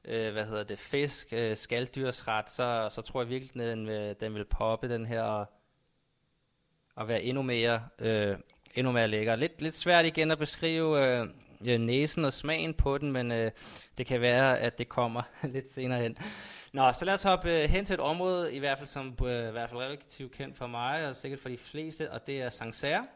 øh, 0.04 0.32
hvad 0.32 0.44
hedder 0.44 0.64
det, 0.64 0.78
fisk, 0.78 1.28
øh, 1.32 1.56
skalddyrsret, 1.56 2.50
så, 2.50 2.88
så 2.90 3.02
tror 3.02 3.20
jeg 3.22 3.28
virkelig, 3.28 3.54
den 3.54 3.86
vil, 3.86 4.16
den 4.20 4.34
vil 4.34 4.44
poppe 4.44 4.88
den 4.88 5.06
her 5.06 5.22
og, 5.22 5.46
og 6.94 7.08
være 7.08 7.22
endnu 7.22 7.42
mere 7.42 7.88
øh, 7.98 8.36
endnu 8.74 8.92
mere 8.92 9.08
lækker. 9.08 9.36
Lidt, 9.36 9.62
lidt 9.62 9.74
svært 9.74 10.04
igen 10.04 10.30
at 10.30 10.38
beskrive 10.38 11.06
øh, 11.06 11.28
øh 11.66 11.80
næsen 11.80 12.24
og 12.24 12.32
smagen 12.32 12.74
på 12.74 12.98
den, 12.98 13.12
men 13.12 13.32
øh, 13.32 13.50
det 13.98 14.06
kan 14.06 14.20
være, 14.20 14.58
at 14.58 14.78
det 14.78 14.88
kommer 14.88 15.22
lidt 15.54 15.72
senere 15.74 16.02
hen. 16.02 16.16
Nå, 16.72 16.92
så 16.92 17.04
lad 17.04 17.14
os 17.14 17.22
hoppe 17.22 17.50
øh, 17.50 17.70
hen 17.70 17.84
til 17.84 17.94
et 17.94 18.00
område, 18.00 18.54
i 18.54 18.58
hvert 18.58 18.78
fald 18.78 18.88
som 18.88 19.16
øh, 19.24 19.48
i 19.48 19.52
hvert 19.52 19.70
fald 19.70 19.80
relativt 19.80 20.32
kendt 20.32 20.56
for 20.56 20.66
mig, 20.66 21.08
og 21.08 21.16
sikkert 21.16 21.40
for 21.40 21.48
de 21.48 21.58
fleste, 21.58 22.12
og 22.12 22.26
det 22.26 22.42
er 22.42 22.50
Sancerre. 22.50 23.06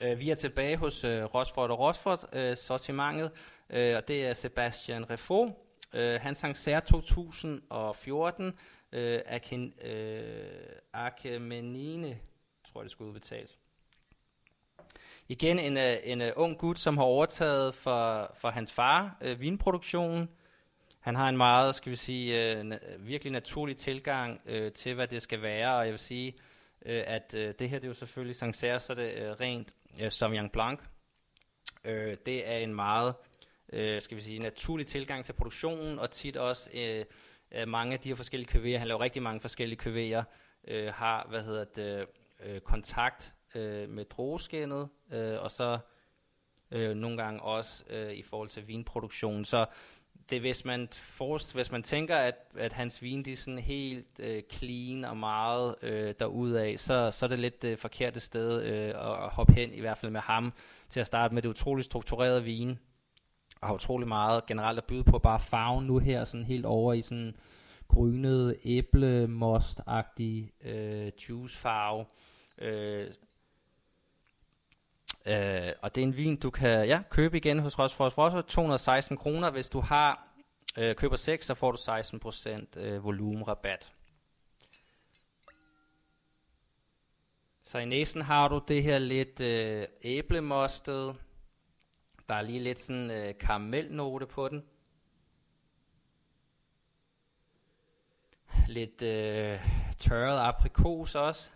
Øh, 0.00 0.18
vi 0.18 0.30
er 0.30 0.34
tilbage 0.34 0.76
hos 0.76 1.04
øh, 1.04 1.24
Rosford 1.24 1.70
og 1.70 1.78
Rosford 1.78 2.28
øh, 2.32 2.56
sortimentet, 2.56 3.30
øh, 3.70 3.96
og 3.96 4.08
det 4.08 4.26
er 4.26 4.32
Sebastian 4.32 5.10
Refo. 5.10 5.50
Øh, 5.92 6.20
han 6.20 6.34
Sancerre 6.34 6.80
2014, 6.80 8.58
øh, 8.92 9.20
Aken, 9.26 9.74
øh, 9.82 10.48
Akemenine, 10.92 12.18
tror 12.72 12.80
jeg 12.80 12.84
det 12.84 12.90
skulle 12.90 13.08
udbetales. 13.08 13.58
Igen 15.28 15.58
en, 15.58 15.76
øh, 15.76 15.96
en, 16.04 16.20
en 16.20 16.32
ung 16.34 16.58
gut, 16.58 16.78
som 16.78 16.96
har 16.96 17.04
overtaget 17.04 17.74
for, 17.74 18.32
for 18.34 18.50
hans 18.50 18.72
far 18.72 19.16
øh, 19.20 19.40
vinproduktionen. 19.40 20.28
Han 21.00 21.16
har 21.16 21.28
en 21.28 21.36
meget, 21.36 21.74
skal 21.74 21.90
vi 21.90 21.96
sige, 21.96 22.56
øh, 22.56 22.72
virkelig 22.98 23.32
naturlig 23.32 23.76
tilgang 23.76 24.40
øh, 24.46 24.72
til, 24.72 24.94
hvad 24.94 25.08
det 25.08 25.22
skal 25.22 25.42
være, 25.42 25.76
og 25.76 25.84
jeg 25.84 25.92
vil 25.92 25.98
sige, 25.98 26.34
øh, 26.86 27.02
at 27.06 27.34
øh, 27.34 27.54
det 27.58 27.70
her 27.70 27.78
det 27.78 27.84
er 27.84 27.88
jo 27.88 27.94
selvfølgelig 27.94 28.36
Sancerre, 28.36 28.80
så 28.80 28.92
er 28.92 28.96
det 28.96 29.14
øh, 29.14 29.30
rent 29.30 29.74
øh, 30.00 30.12
Sauvignon 30.12 30.50
Blanc. 30.50 30.80
Øh, 31.84 32.16
det 32.26 32.48
er 32.48 32.56
en 32.56 32.74
meget, 32.74 33.14
øh, 33.72 34.02
skal 34.02 34.16
vi 34.16 34.22
sige, 34.22 34.38
naturlig 34.38 34.86
tilgang 34.86 35.24
til 35.24 35.32
produktionen, 35.32 35.98
og 35.98 36.10
tit 36.10 36.36
også 36.36 36.70
øh, 36.74 37.04
øh, 37.52 37.68
mange 37.68 37.92
af 37.92 38.00
de 38.00 38.08
her 38.08 38.16
forskellige 38.16 38.48
køverer, 38.48 38.78
han 38.78 38.88
laver 38.88 39.00
rigtig 39.00 39.22
mange 39.22 39.40
forskellige 39.40 39.78
køverer, 39.78 40.24
øh, 40.68 40.92
har, 40.94 41.26
hvad 41.28 41.42
hedder 41.42 41.64
det, 41.64 42.06
øh, 42.44 42.60
kontakt 42.60 43.32
øh, 43.54 43.88
med 43.88 44.04
drogeskinnet, 44.04 44.88
øh, 45.12 45.42
og 45.42 45.50
så 45.50 45.78
øh, 46.70 46.96
nogle 46.96 47.16
gange 47.22 47.42
også 47.42 47.84
øh, 47.90 48.12
i 48.12 48.22
forhold 48.22 48.48
til 48.48 48.68
vinproduktion. 48.68 49.44
Så 49.44 49.66
det 50.30 50.40
hvis 50.40 50.64
man 50.64 50.88
forst, 50.92 51.54
hvis 51.54 51.72
man 51.72 51.82
tænker, 51.82 52.16
at, 52.16 52.34
at 52.58 52.72
hans 52.72 53.02
vin 53.02 53.24
de 53.24 53.32
er 53.32 53.36
sådan 53.36 53.58
helt 53.58 54.06
øh, 54.18 54.42
clean 54.52 55.04
og 55.04 55.16
meget 55.16 55.74
øh, 55.82 56.14
derudaf, 56.20 56.74
så, 56.78 57.10
så 57.10 57.26
er 57.26 57.28
det 57.28 57.38
lidt 57.38 57.62
det 57.62 57.68
øh, 57.68 57.78
forkerte 57.78 58.20
sted 58.20 58.62
øh, 58.62 58.88
at, 58.88 59.24
at 59.24 59.30
hoppe 59.30 59.52
hen, 59.52 59.74
i 59.74 59.80
hvert 59.80 59.98
fald 59.98 60.12
med 60.12 60.20
ham, 60.20 60.52
til 60.90 61.00
at 61.00 61.06
starte 61.06 61.34
med 61.34 61.42
det 61.42 61.48
utroligt 61.48 61.84
strukturerede 61.84 62.44
vin 62.44 62.78
og 63.60 63.68
har 63.68 63.74
utrolig 63.74 64.08
meget 64.08 64.46
generelt 64.46 64.78
at 64.78 64.84
byde 64.84 65.04
på. 65.04 65.18
Bare 65.18 65.40
farven 65.40 65.86
nu 65.86 65.98
her, 65.98 66.24
sådan 66.24 66.46
helt 66.46 66.66
over 66.66 66.92
i 66.92 67.02
sådan 67.02 67.36
grynet 67.88 68.56
æblemost-agtig 68.64 70.68
øh, 70.68 71.12
juicefarve. 71.28 72.04
Øh, 72.58 73.06
øh, 75.26 75.72
og 75.82 75.94
det 75.94 76.00
er 76.00 76.06
en 76.06 76.16
vin, 76.16 76.36
du 76.36 76.50
kan 76.50 76.86
ja, 76.86 77.02
købe 77.10 77.36
igen 77.36 77.58
hos 77.58 77.78
Rosfors 77.78 78.18
Rosser, 78.18 78.40
216 78.40 79.16
kroner. 79.16 79.50
Hvis 79.50 79.68
du 79.68 79.80
har 79.80 80.28
øh, 80.78 80.96
køber 80.96 81.16
6, 81.16 81.46
så 81.46 81.54
får 81.54 81.72
du 81.72 81.78
16% 81.78 82.80
øh, 82.80 83.04
volumenrabat. 83.04 83.92
Så 87.62 87.78
i 87.78 87.84
næsen 87.84 88.22
har 88.22 88.48
du 88.48 88.60
det 88.68 88.82
her 88.82 88.98
lidt 88.98 89.40
øh, 89.40 89.86
æblemostet, 90.02 91.16
der 92.28 92.34
er 92.34 92.42
lige 92.42 92.60
lidt 92.60 92.80
sådan 92.80 93.10
øh, 93.10 93.34
karamelnote 93.40 94.26
på 94.26 94.48
den. 94.48 94.64
Lidt 98.68 99.02
øh, 99.02 99.58
tørret 99.98 100.38
aprikos 100.38 101.14
også. 101.14 101.50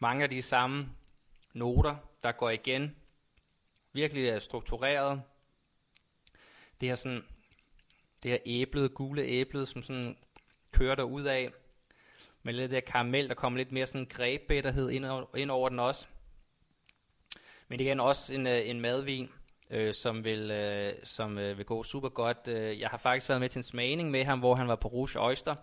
Mange 0.00 0.22
af 0.24 0.30
de 0.30 0.42
samme 0.42 0.88
noter, 1.52 1.96
der 2.22 2.32
går 2.32 2.50
igen. 2.50 2.96
Virkelig 3.92 4.28
er 4.28 4.38
struktureret. 4.38 5.22
Det 6.80 6.88
her 6.88 6.96
sådan, 6.96 7.24
det 8.22 8.30
her 8.30 8.38
æblet, 8.46 8.94
gule 8.94 9.22
æblet, 9.22 9.68
som 9.68 9.82
sådan 9.82 10.16
kører 10.72 10.94
der 10.94 11.02
ud 11.02 11.22
af. 11.22 11.50
Med 12.42 12.52
lidt 12.52 12.72
af 12.72 12.84
karamel, 12.84 13.28
der 13.28 13.34
kommer 13.34 13.56
lidt 13.56 13.72
mere 13.72 13.86
sådan 13.86 14.06
græbbetterhed 14.06 14.90
ind, 14.90 15.06
ind 15.36 15.50
over 15.50 15.68
den 15.68 15.78
også. 15.78 16.06
Men 17.68 17.80
igen 17.80 18.00
også 18.00 18.34
en, 18.34 18.46
øh, 18.46 18.68
en 18.68 18.80
madvin, 18.80 19.30
øh, 19.70 19.94
som, 19.94 20.24
vil, 20.24 20.50
øh, 20.50 20.94
som 21.04 21.38
øh, 21.38 21.58
vil 21.58 21.66
gå 21.66 21.82
super 21.82 22.08
godt. 22.08 22.48
Øh, 22.48 22.80
jeg 22.80 22.88
har 22.88 22.98
faktisk 22.98 23.28
været 23.28 23.40
med 23.40 23.48
til 23.48 23.58
en 23.58 23.62
smagning 23.62 24.10
med 24.10 24.24
ham, 24.24 24.38
hvor 24.38 24.54
han 24.54 24.68
var 24.68 24.76
på 24.76 24.88
Rouge 24.88 25.20
Oyster. 25.20 25.54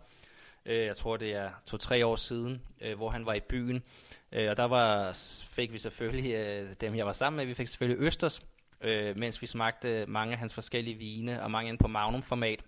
Øh, 0.66 0.86
jeg 0.86 0.98
tror, 0.98 1.18
det 1.18 1.34
er 1.34 1.52
to-tre 1.66 2.06
år 2.06 2.16
siden, 2.16 2.62
øh, 2.82 2.96
hvor 2.96 3.10
han 3.10 3.26
var 3.26 3.34
i 3.34 3.40
byen. 3.40 3.84
Øh, 4.32 4.50
og 4.50 4.58
der 4.58 4.64
var, 4.64 5.12
fik 5.50 5.74
vi 5.74 5.78
selvfølgelig, 5.78 6.34
øh, 6.34 6.76
dem 6.82 6.96
jeg 6.96 7.06
var 7.06 7.14
sammen 7.14 7.38
med, 7.38 7.46
vi 7.46 7.54
fik 7.54 7.68
selvfølgelig 7.68 8.06
Østers, 8.06 8.42
øh, 8.82 9.18
mens 9.18 9.42
vi 9.42 9.48
smagte 9.48 10.06
mange 10.08 10.34
af 10.34 10.40
hans 10.40 10.54
forskellige 10.54 10.98
vine, 10.98 11.44
og 11.44 11.52
mange 11.52 11.70
ind 11.70 11.80
på 11.80 11.88
Magnum-format. 11.88 12.64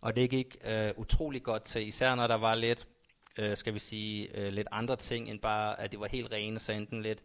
Og 0.00 0.16
det 0.16 0.30
gik 0.30 0.56
øh, 0.64 0.92
utrolig 0.96 1.42
godt 1.42 1.62
til, 1.62 1.88
især 1.88 2.14
når 2.14 2.26
der 2.26 2.34
var 2.34 2.54
lidt, 2.54 2.86
øh, 3.38 3.56
skal 3.56 3.74
vi 3.74 3.78
sige, 3.78 4.36
øh, 4.36 4.52
lidt 4.52 4.68
andre 4.72 4.96
ting, 4.96 5.28
end 5.28 5.40
bare, 5.40 5.80
at 5.80 5.92
det 5.92 6.00
var 6.00 6.06
helt 6.06 6.32
rene, 6.32 6.58
så 6.58 6.72
enten 6.72 7.02
lidt 7.02 7.22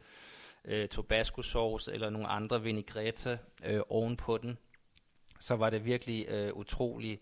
øh, 0.66 0.90
tabasco 0.90 1.42
sauce 1.42 1.94
eller 1.94 2.10
nogle 2.10 2.28
andre 2.28 2.62
vinaigrette 2.62 3.40
øh, 3.66 3.82
ovenpå 3.90 4.38
den, 4.38 4.58
så 5.40 5.56
var 5.56 5.70
det 5.70 5.86
virkelig 5.86 6.26
øh, 6.30 6.54
utrolig, 6.54 7.20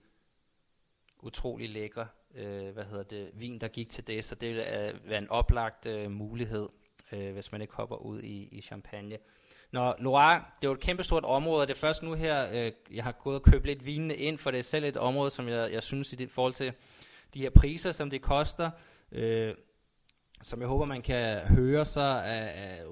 utrolig 1.20 1.70
lækker, 1.70 2.06
øh, 2.36 2.70
hvad 2.74 2.84
hedder 2.84 3.04
det, 3.04 3.30
vin, 3.34 3.60
der 3.62 3.68
gik 3.68 3.89
til 3.89 4.08
det, 4.08 4.26
så 4.26 4.36
det 4.36 4.50
vil 4.50 4.63
være 5.06 5.18
en 5.18 5.30
oplagt 5.30 5.86
øh, 5.86 6.12
mulighed, 6.12 6.70
øh, 7.12 7.34
hvis 7.34 7.52
man 7.52 7.62
ikke 7.62 7.74
hopper 7.74 7.96
ud 7.96 8.22
i, 8.22 8.50
i 8.52 8.62
champagne. 8.62 9.18
Nå, 9.72 9.94
Loire, 10.00 10.36
det 10.36 10.68
er 10.68 10.70
jo 10.70 10.74
et 10.74 10.80
kæmpestort 10.80 11.24
område, 11.24 11.62
og 11.62 11.68
det 11.68 11.74
er 11.74 11.80
først 11.80 12.04
nu 12.04 12.13
her, 12.13 12.48
øh, 12.52 12.72
jeg 12.92 13.04
har 13.04 13.12
gået 13.12 13.36
og 13.36 13.44
købt 13.44 13.65
lidt 13.65 13.86
vinene 13.86 14.15
ind, 14.15 14.38
for 14.38 14.52
det 14.52 14.58
er 14.58 14.63
selv 14.63 14.86
et 14.86 14.98
område, 14.98 15.30
som 15.30 15.48
jeg, 15.48 15.74
jeg 15.74 15.84
synes 15.84 16.13
i 16.13 16.15
det, 16.15 16.32
forhold 16.32 16.54
til 16.54 16.74
de 17.34 17.42
her 17.42 17.50
priser, 17.50 17.92
som 17.92 18.10
det 18.10 18.22
koster, 18.22 18.72
øh, 19.12 19.56
som 20.42 20.60
jeg 20.60 20.68
håber, 20.68 20.86
man 20.86 21.02
kan 21.02 21.39
høre, 21.39 21.86
så 21.86 22.02
er, 22.02 22.46
er 22.46 22.86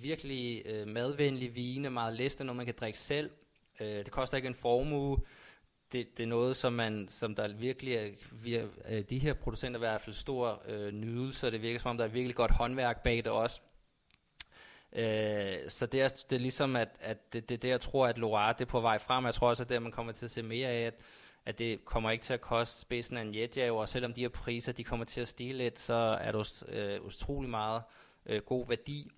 virkelig 0.00 0.62
øh, 0.66 0.88
madvenlige 0.88 1.52
vine, 1.52 1.90
meget 1.90 2.14
læste, 2.14 2.44
når 2.44 2.52
man 2.52 2.66
kan 2.66 2.74
drikke 2.80 2.98
selv. 2.98 3.30
Øh, 3.80 3.86
det 3.86 4.10
koster 4.10 4.36
ikke 4.36 4.48
en 4.48 4.54
formue. 4.54 5.18
Det, 5.92 6.16
det 6.16 6.22
er 6.22 6.26
noget, 6.26 6.56
som, 6.56 6.72
man, 6.72 7.08
som 7.08 7.34
der 7.34 7.54
virkelig 7.54 7.94
er, 7.94 8.08
vir, 8.32 8.66
øh, 8.88 9.04
de 9.10 9.18
her 9.18 9.34
producenter 9.34 9.78
i 9.78 9.84
hvert 9.86 10.00
fald 10.00 10.16
stor 10.16 10.62
øh, 10.68 10.92
nydelse, 10.92 11.46
og 11.46 11.52
det 11.52 11.62
virker 11.62 11.78
som 11.80 11.90
om, 11.90 11.96
der 11.96 12.04
er 12.04 12.08
virkelig 12.08 12.36
godt 12.36 12.50
håndværk 12.50 13.02
bag 13.02 13.16
det 13.16 13.26
også. 13.26 13.60
Øh, 14.92 15.58
så 15.68 15.86
det 15.86 16.00
er, 16.02 16.08
det 16.08 16.36
er 16.36 16.40
ligesom, 16.40 16.76
at, 16.76 16.88
at 17.00 17.32
det, 17.32 17.48
det 17.48 17.62
det, 17.62 17.68
jeg 17.68 17.80
tror, 17.80 18.06
at 18.06 18.18
Loire 18.18 18.52
det 18.52 18.60
er 18.60 18.70
på 18.70 18.80
vej 18.80 18.98
frem. 18.98 19.24
Jeg 19.24 19.34
tror 19.34 19.48
også, 19.48 19.62
at 19.62 19.68
det, 19.68 19.82
man 19.82 19.92
kommer 19.92 20.12
til 20.12 20.24
at 20.24 20.30
se 20.30 20.42
mere 20.42 20.68
af, 20.68 20.86
at, 20.86 20.94
at 21.46 21.58
det 21.58 21.84
kommer 21.84 22.10
ikke 22.10 22.22
til 22.22 22.34
at 22.34 22.40
koste 22.40 22.80
spidsen 22.80 23.16
af 23.16 23.22
en 23.22 23.34
jetjager, 23.34 23.72
og 23.72 23.88
selvom 23.88 24.12
de 24.12 24.20
her 24.20 24.28
priser 24.28 24.72
de 24.72 24.84
kommer 24.84 25.04
til 25.04 25.20
at 25.20 25.28
stige 25.28 25.52
lidt, 25.52 25.78
så 25.78 25.94
er 26.20 26.32
det 26.32 26.64
øh, 26.68 27.02
utrolig 27.02 27.50
meget 27.50 27.82
øh, 28.26 28.42
god 28.42 28.68
værdi, 28.68 29.10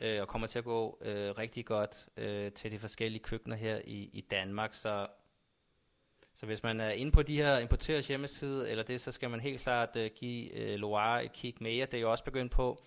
øh, 0.00 0.20
og 0.20 0.28
kommer 0.28 0.46
til 0.46 0.58
at 0.58 0.64
gå 0.64 0.98
øh, 1.02 1.30
rigtig 1.38 1.66
godt 1.66 2.08
øh, 2.16 2.52
til 2.52 2.72
de 2.72 2.78
forskellige 2.78 3.22
køkkener 3.22 3.56
her 3.56 3.80
i, 3.84 4.10
i 4.12 4.20
Danmark. 4.20 4.74
Så, 4.74 5.06
så 6.40 6.46
hvis 6.46 6.62
man 6.62 6.80
er 6.80 6.90
inde 6.90 7.12
på 7.12 7.22
de 7.22 7.36
her 7.36 7.58
importerers 7.58 8.06
hjemmeside, 8.06 8.70
eller 8.70 8.84
det, 8.84 9.00
så 9.00 9.12
skal 9.12 9.30
man 9.30 9.40
helt 9.40 9.60
klart 9.60 9.96
øh, 9.96 10.10
give 10.16 10.54
øh, 10.54 10.74
Loire 10.74 11.24
et 11.24 11.32
kig 11.32 11.54
mere. 11.60 11.86
Det 11.86 11.94
er 11.94 12.00
jo 12.00 12.10
også 12.10 12.24
begyndt 12.24 12.52
på. 12.52 12.82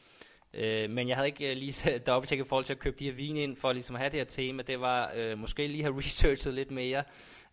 Øh, 0.53 0.89
men 0.89 1.07
jeg 1.07 1.15
havde 1.17 1.27
ikke 1.27 1.51
øh, 1.51 1.57
lige 1.57 1.99
dobbelttjekket 2.07 2.45
i 2.45 2.47
forhold 2.47 2.65
til 2.65 2.73
at 2.73 2.79
købe 2.79 2.95
de 2.99 3.05
her 3.05 3.11
vin 3.11 3.37
ind, 3.37 3.57
for 3.57 3.73
ligesom 3.73 3.95
at 3.95 3.99
have 3.99 4.09
det 4.09 4.19
her 4.19 4.25
tema. 4.25 4.63
Det 4.63 4.81
var 4.81 5.11
øh, 5.15 5.37
måske 5.37 5.67
lige 5.67 5.83
have 5.83 5.97
researchet 5.99 6.53
lidt 6.53 6.71
mere 6.71 7.03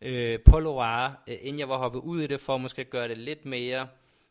øh, 0.02 0.38
på 0.44 0.60
Loire, 0.60 1.14
øh, 1.26 1.36
inden 1.40 1.58
jeg 1.58 1.68
var 1.68 1.78
hoppet 1.78 2.00
ud 2.00 2.20
i 2.20 2.26
det, 2.26 2.40
for 2.40 2.54
at 2.54 2.60
måske 2.60 2.84
gøre 2.84 3.08
det 3.08 3.18
lidt 3.18 3.44
mere 3.44 3.88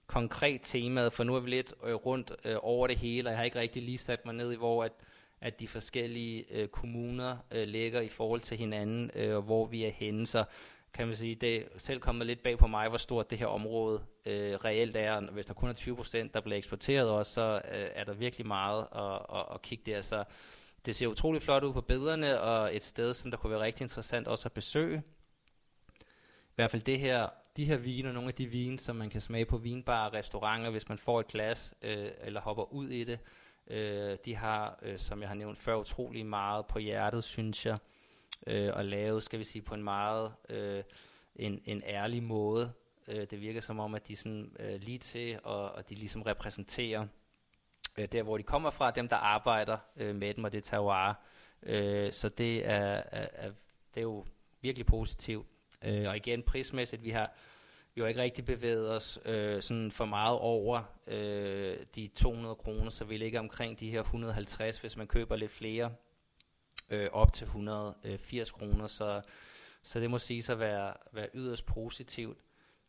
konkret 0.07 0.59
temaet, 0.63 1.13
for 1.13 1.23
nu 1.23 1.35
er 1.35 1.39
vi 1.39 1.49
lidt 1.49 1.73
øh, 1.85 1.93
rundt 1.93 2.31
øh, 2.45 2.55
over 2.61 2.87
det 2.87 2.97
hele, 2.97 3.27
og 3.27 3.31
jeg 3.31 3.37
har 3.37 3.45
ikke 3.45 3.59
rigtig 3.59 3.83
lige 3.83 3.97
sat 3.97 4.25
mig 4.25 4.35
ned 4.35 4.51
i, 4.51 4.55
hvor 4.55 4.83
at, 4.83 4.91
at 5.41 5.59
de 5.59 5.67
forskellige 5.67 6.45
øh, 6.51 6.67
kommuner 6.67 7.37
øh, 7.51 7.67
ligger 7.67 8.01
i 8.01 8.09
forhold 8.09 8.41
til 8.41 8.57
hinanden, 8.57 9.11
øh, 9.15 9.35
og 9.35 9.41
hvor 9.41 9.65
vi 9.65 9.85
er 9.85 9.91
henne. 9.91 10.27
Så 10.27 10.43
kan 10.93 11.07
man 11.07 11.15
sige, 11.15 11.35
det 11.35 11.55
er 11.55 11.63
selv 11.77 11.99
kommet 11.99 12.27
lidt 12.27 12.43
bag 12.43 12.57
på 12.57 12.67
mig, 12.67 12.89
hvor 12.89 12.97
stort 12.97 13.29
det 13.29 13.37
her 13.37 13.47
område 13.47 14.01
øh, 14.25 14.53
reelt 14.53 14.95
er. 14.95 15.31
Hvis 15.31 15.45
der 15.45 15.53
kun 15.53 15.69
er 15.69 15.73
20 15.73 15.95
procent, 15.95 16.33
der 16.33 16.41
bliver 16.41 16.57
eksporteret 16.57 17.09
også, 17.09 17.33
så 17.33 17.61
øh, 17.71 17.87
er 17.93 18.03
der 18.03 18.13
virkelig 18.13 18.47
meget 18.47 18.87
at, 18.95 19.37
at, 19.39 19.45
at 19.53 19.61
kigge 19.61 19.91
der. 19.91 20.01
Så 20.01 20.23
det 20.85 20.95
ser 20.95 21.07
utrolig 21.07 21.41
flot 21.41 21.63
ud 21.63 21.73
på 21.73 21.81
billederne, 21.81 22.41
og 22.41 22.75
et 22.75 22.83
sted, 22.83 23.13
som 23.13 23.31
der 23.31 23.37
kunne 23.37 23.51
være 23.51 23.61
rigtig 23.61 23.83
interessant 23.83 24.27
også 24.27 24.47
at 24.47 24.53
besøge. 24.53 25.03
I 26.49 26.55
hvert 26.55 26.71
fald 26.71 26.81
det 26.81 26.99
her, 26.99 27.27
de 27.57 27.65
her 27.65 27.77
vine, 27.77 28.09
og 28.09 28.13
nogle 28.13 28.27
af 28.29 28.33
de 28.35 28.47
vine, 28.47 28.79
som 28.79 28.95
man 28.95 29.09
kan 29.09 29.21
smage 29.21 29.45
på 29.45 29.57
vinbarer 29.57 30.09
og 30.09 30.13
restauranter, 30.13 30.69
hvis 30.69 30.89
man 30.89 30.97
får 30.97 31.19
et 31.19 31.27
glas, 31.27 31.73
øh, 31.81 32.11
eller 32.21 32.41
hopper 32.41 32.73
ud 32.73 32.89
i 32.89 33.03
det, 33.03 33.19
øh, 33.67 34.17
de 34.25 34.35
har, 34.35 34.79
øh, 34.81 34.99
som 34.99 35.21
jeg 35.21 35.29
har 35.29 35.35
nævnt 35.35 35.57
før, 35.57 35.75
utrolig 35.75 36.25
meget 36.25 36.65
på 36.65 36.79
hjertet, 36.79 37.23
synes 37.23 37.65
jeg 37.65 37.77
øh, 38.47 38.69
og 38.73 38.85
lave, 38.85 39.21
skal 39.21 39.39
vi 39.39 39.43
sige, 39.43 39.61
på 39.61 39.73
en 39.73 39.83
meget 39.83 40.33
øh, 40.49 40.83
en, 41.35 41.61
en 41.65 41.83
ærlig 41.85 42.23
måde. 42.23 42.71
Øh, 43.07 43.27
det 43.31 43.41
virker 43.41 43.61
som 43.61 43.79
om, 43.79 43.95
at 43.95 44.07
de 44.07 44.15
sådan 44.15 44.55
øh, 44.59 44.81
lige 44.81 44.97
til, 44.97 45.39
og, 45.43 45.71
og 45.71 45.89
de 45.89 45.95
ligesom 45.95 46.21
repræsenterer 46.21 47.07
øh, 47.97 48.07
der, 48.11 48.23
hvor 48.23 48.37
de 48.37 48.43
kommer 48.43 48.69
fra, 48.69 48.91
dem, 48.91 49.07
der 49.07 49.15
arbejder 49.15 49.77
øh, 49.95 50.15
med 50.15 50.33
dem, 50.33 50.43
og 50.43 50.51
det 50.51 50.63
terroir. 50.63 51.13
Øh, 51.63 52.13
så 52.13 52.29
det 52.29 52.67
er, 52.67 53.03
er, 53.11 53.27
er, 53.33 53.51
det 53.95 53.97
er 53.97 54.01
jo 54.01 54.25
virkelig 54.61 54.85
positivt. 54.85 55.47
Øh, 55.85 56.07
og 56.07 56.17
igen, 56.17 56.43
prismæssigt, 56.43 57.03
vi 57.03 57.09
har 57.09 57.33
jo 57.97 58.05
ikke 58.05 58.21
rigtig 58.21 58.45
bevæget 58.45 58.91
os 58.91 59.19
øh, 59.25 59.61
sådan 59.61 59.91
for 59.91 60.05
meget 60.05 60.39
over 60.39 60.81
øh, 61.07 61.77
de 61.95 62.07
200 62.07 62.55
kroner, 62.55 62.89
så 62.89 63.05
vi 63.05 63.17
ligger 63.17 63.39
omkring 63.39 63.79
de 63.79 63.89
her 63.89 64.01
150, 64.01 64.77
hvis 64.77 64.97
man 64.97 65.07
køber 65.07 65.35
lidt 65.35 65.51
flere 65.51 65.91
øh, 66.89 67.07
op 67.11 67.33
til 67.33 67.45
180 67.45 68.51
kroner, 68.51 68.87
så, 68.87 69.21
så 69.83 69.99
det 69.99 70.09
må 70.09 70.19
sige 70.19 70.51
at 70.51 70.59
være, 70.59 70.93
være 71.11 71.27
yderst 71.33 71.65
positivt. 71.65 72.37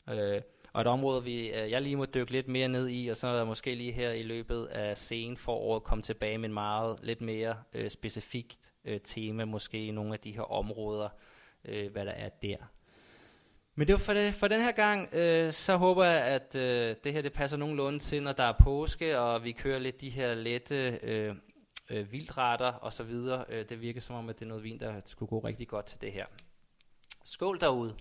Øh, 0.08 0.42
og 0.72 0.80
et 0.80 0.86
område, 0.86 1.24
vi, 1.24 1.50
øh, 1.50 1.70
jeg 1.70 1.82
lige 1.82 1.96
må 1.96 2.04
dykke 2.04 2.32
lidt 2.32 2.48
mere 2.48 2.68
ned 2.68 2.88
i, 2.88 3.08
og 3.08 3.16
så 3.16 3.44
måske 3.44 3.74
lige 3.74 3.92
her 3.92 4.10
i 4.10 4.22
løbet 4.22 4.66
af 4.66 4.98
scenen 4.98 5.36
for 5.36 5.52
året 5.52 5.82
komme 5.82 6.02
tilbage 6.02 6.38
med 6.38 6.48
en 6.48 6.54
meget 6.54 6.98
lidt 7.02 7.20
mere 7.20 7.56
øh, 7.72 7.90
specifikt 7.90 8.58
øh, 8.84 9.00
tema, 9.04 9.44
måske 9.44 9.86
i 9.86 9.90
nogle 9.90 10.12
af 10.12 10.20
de 10.20 10.32
her 10.32 10.52
områder, 10.52 11.08
øh, 11.64 11.92
hvad 11.92 12.06
der 12.06 12.12
er 12.12 12.28
der. 12.28 12.56
Men 13.74 13.86
det 13.86 13.92
var 13.92 13.98
for, 13.98 14.12
det, 14.12 14.34
for 14.34 14.48
den 14.48 14.60
her 14.60 14.72
gang, 14.72 15.14
øh, 15.14 15.52
så 15.52 15.76
håber 15.76 16.04
jeg, 16.04 16.22
at 16.22 16.56
øh, 16.56 16.96
det 17.04 17.12
her 17.12 17.22
det 17.22 17.32
passer 17.32 17.56
nogenlunde 17.56 17.98
til, 17.98 18.22
når 18.22 18.32
der 18.32 18.44
er 18.44 18.54
påske, 18.60 19.18
og 19.18 19.44
vi 19.44 19.52
kører 19.52 19.78
lidt 19.78 20.00
de 20.00 20.10
her 20.10 20.34
lette 20.34 20.98
øh, 21.02 21.34
øh, 21.90 22.12
vildretter 22.12 22.72
og 22.72 22.92
så 22.92 23.02
videre. 23.02 23.44
Øh, 23.48 23.68
det 23.68 23.80
virker 23.80 24.00
som 24.00 24.16
om, 24.16 24.28
at 24.28 24.38
det 24.38 24.44
er 24.44 24.48
noget 24.48 24.64
vin, 24.64 24.80
der 24.80 25.00
skulle 25.04 25.28
gå 25.28 25.38
rigtig 25.38 25.68
godt 25.68 25.86
til 25.86 26.00
det 26.00 26.12
her. 26.12 26.26
Skål 27.24 27.60
derude! 27.60 27.96